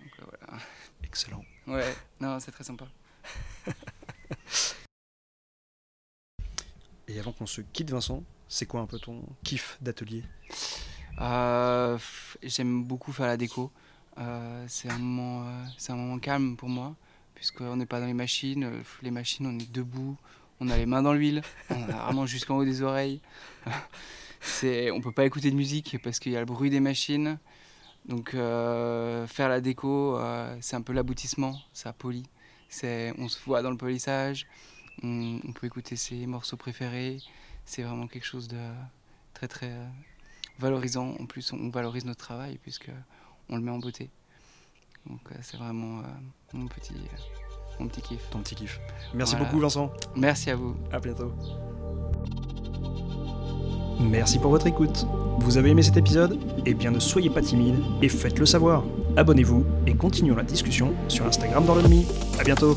[0.00, 0.62] Donc, voilà.
[1.02, 1.44] Excellent.
[1.66, 2.86] Ouais, non, c'est très sympa.
[7.08, 10.24] Et avant qu'on se quitte, Vincent, c'est quoi un peu ton kiff d'atelier?
[11.20, 11.98] Euh,
[12.42, 13.70] J'aime beaucoup faire la déco.
[14.18, 16.94] Euh, c'est un, moment, euh, un moment calme pour moi,
[17.34, 18.82] puisqu'on n'est pas dans les machines.
[19.02, 20.16] Les machines, on est debout,
[20.62, 23.20] on a les mains dans l'huile, on a vraiment jusqu'en haut des oreilles.
[24.40, 27.38] c'est, on peut pas écouter de musique parce qu'il y a le bruit des machines.
[28.06, 30.18] Donc faire la déco,
[30.60, 32.24] c'est un peu l'aboutissement, ça polit.
[32.68, 34.46] C'est, on se voit dans le polissage,
[35.02, 37.18] on, peut écouter ses morceaux préférés.
[37.64, 38.60] C'est vraiment quelque chose de
[39.34, 39.86] très très euh,
[40.58, 41.14] valorisant.
[41.20, 42.90] En plus, on valorise notre travail puisque
[43.48, 44.10] on le met en beauté.
[45.06, 46.04] Donc euh, c'est vraiment euh,
[46.52, 46.94] mon petit
[47.82, 48.30] mon petit kiff.
[48.30, 48.80] Ton petit kiff.
[49.14, 49.90] Merci beaucoup Vincent.
[50.16, 50.74] Merci à vous.
[50.92, 51.32] À bientôt.
[54.00, 55.06] Merci pour votre écoute.
[55.38, 56.38] Vous avez aimé cet épisode?
[56.66, 58.84] Eh bien ne soyez pas timide et faites-le savoir.
[59.16, 61.82] Abonnez-vous et continuons la discussion sur Instagram dans le
[62.38, 62.76] A bientôt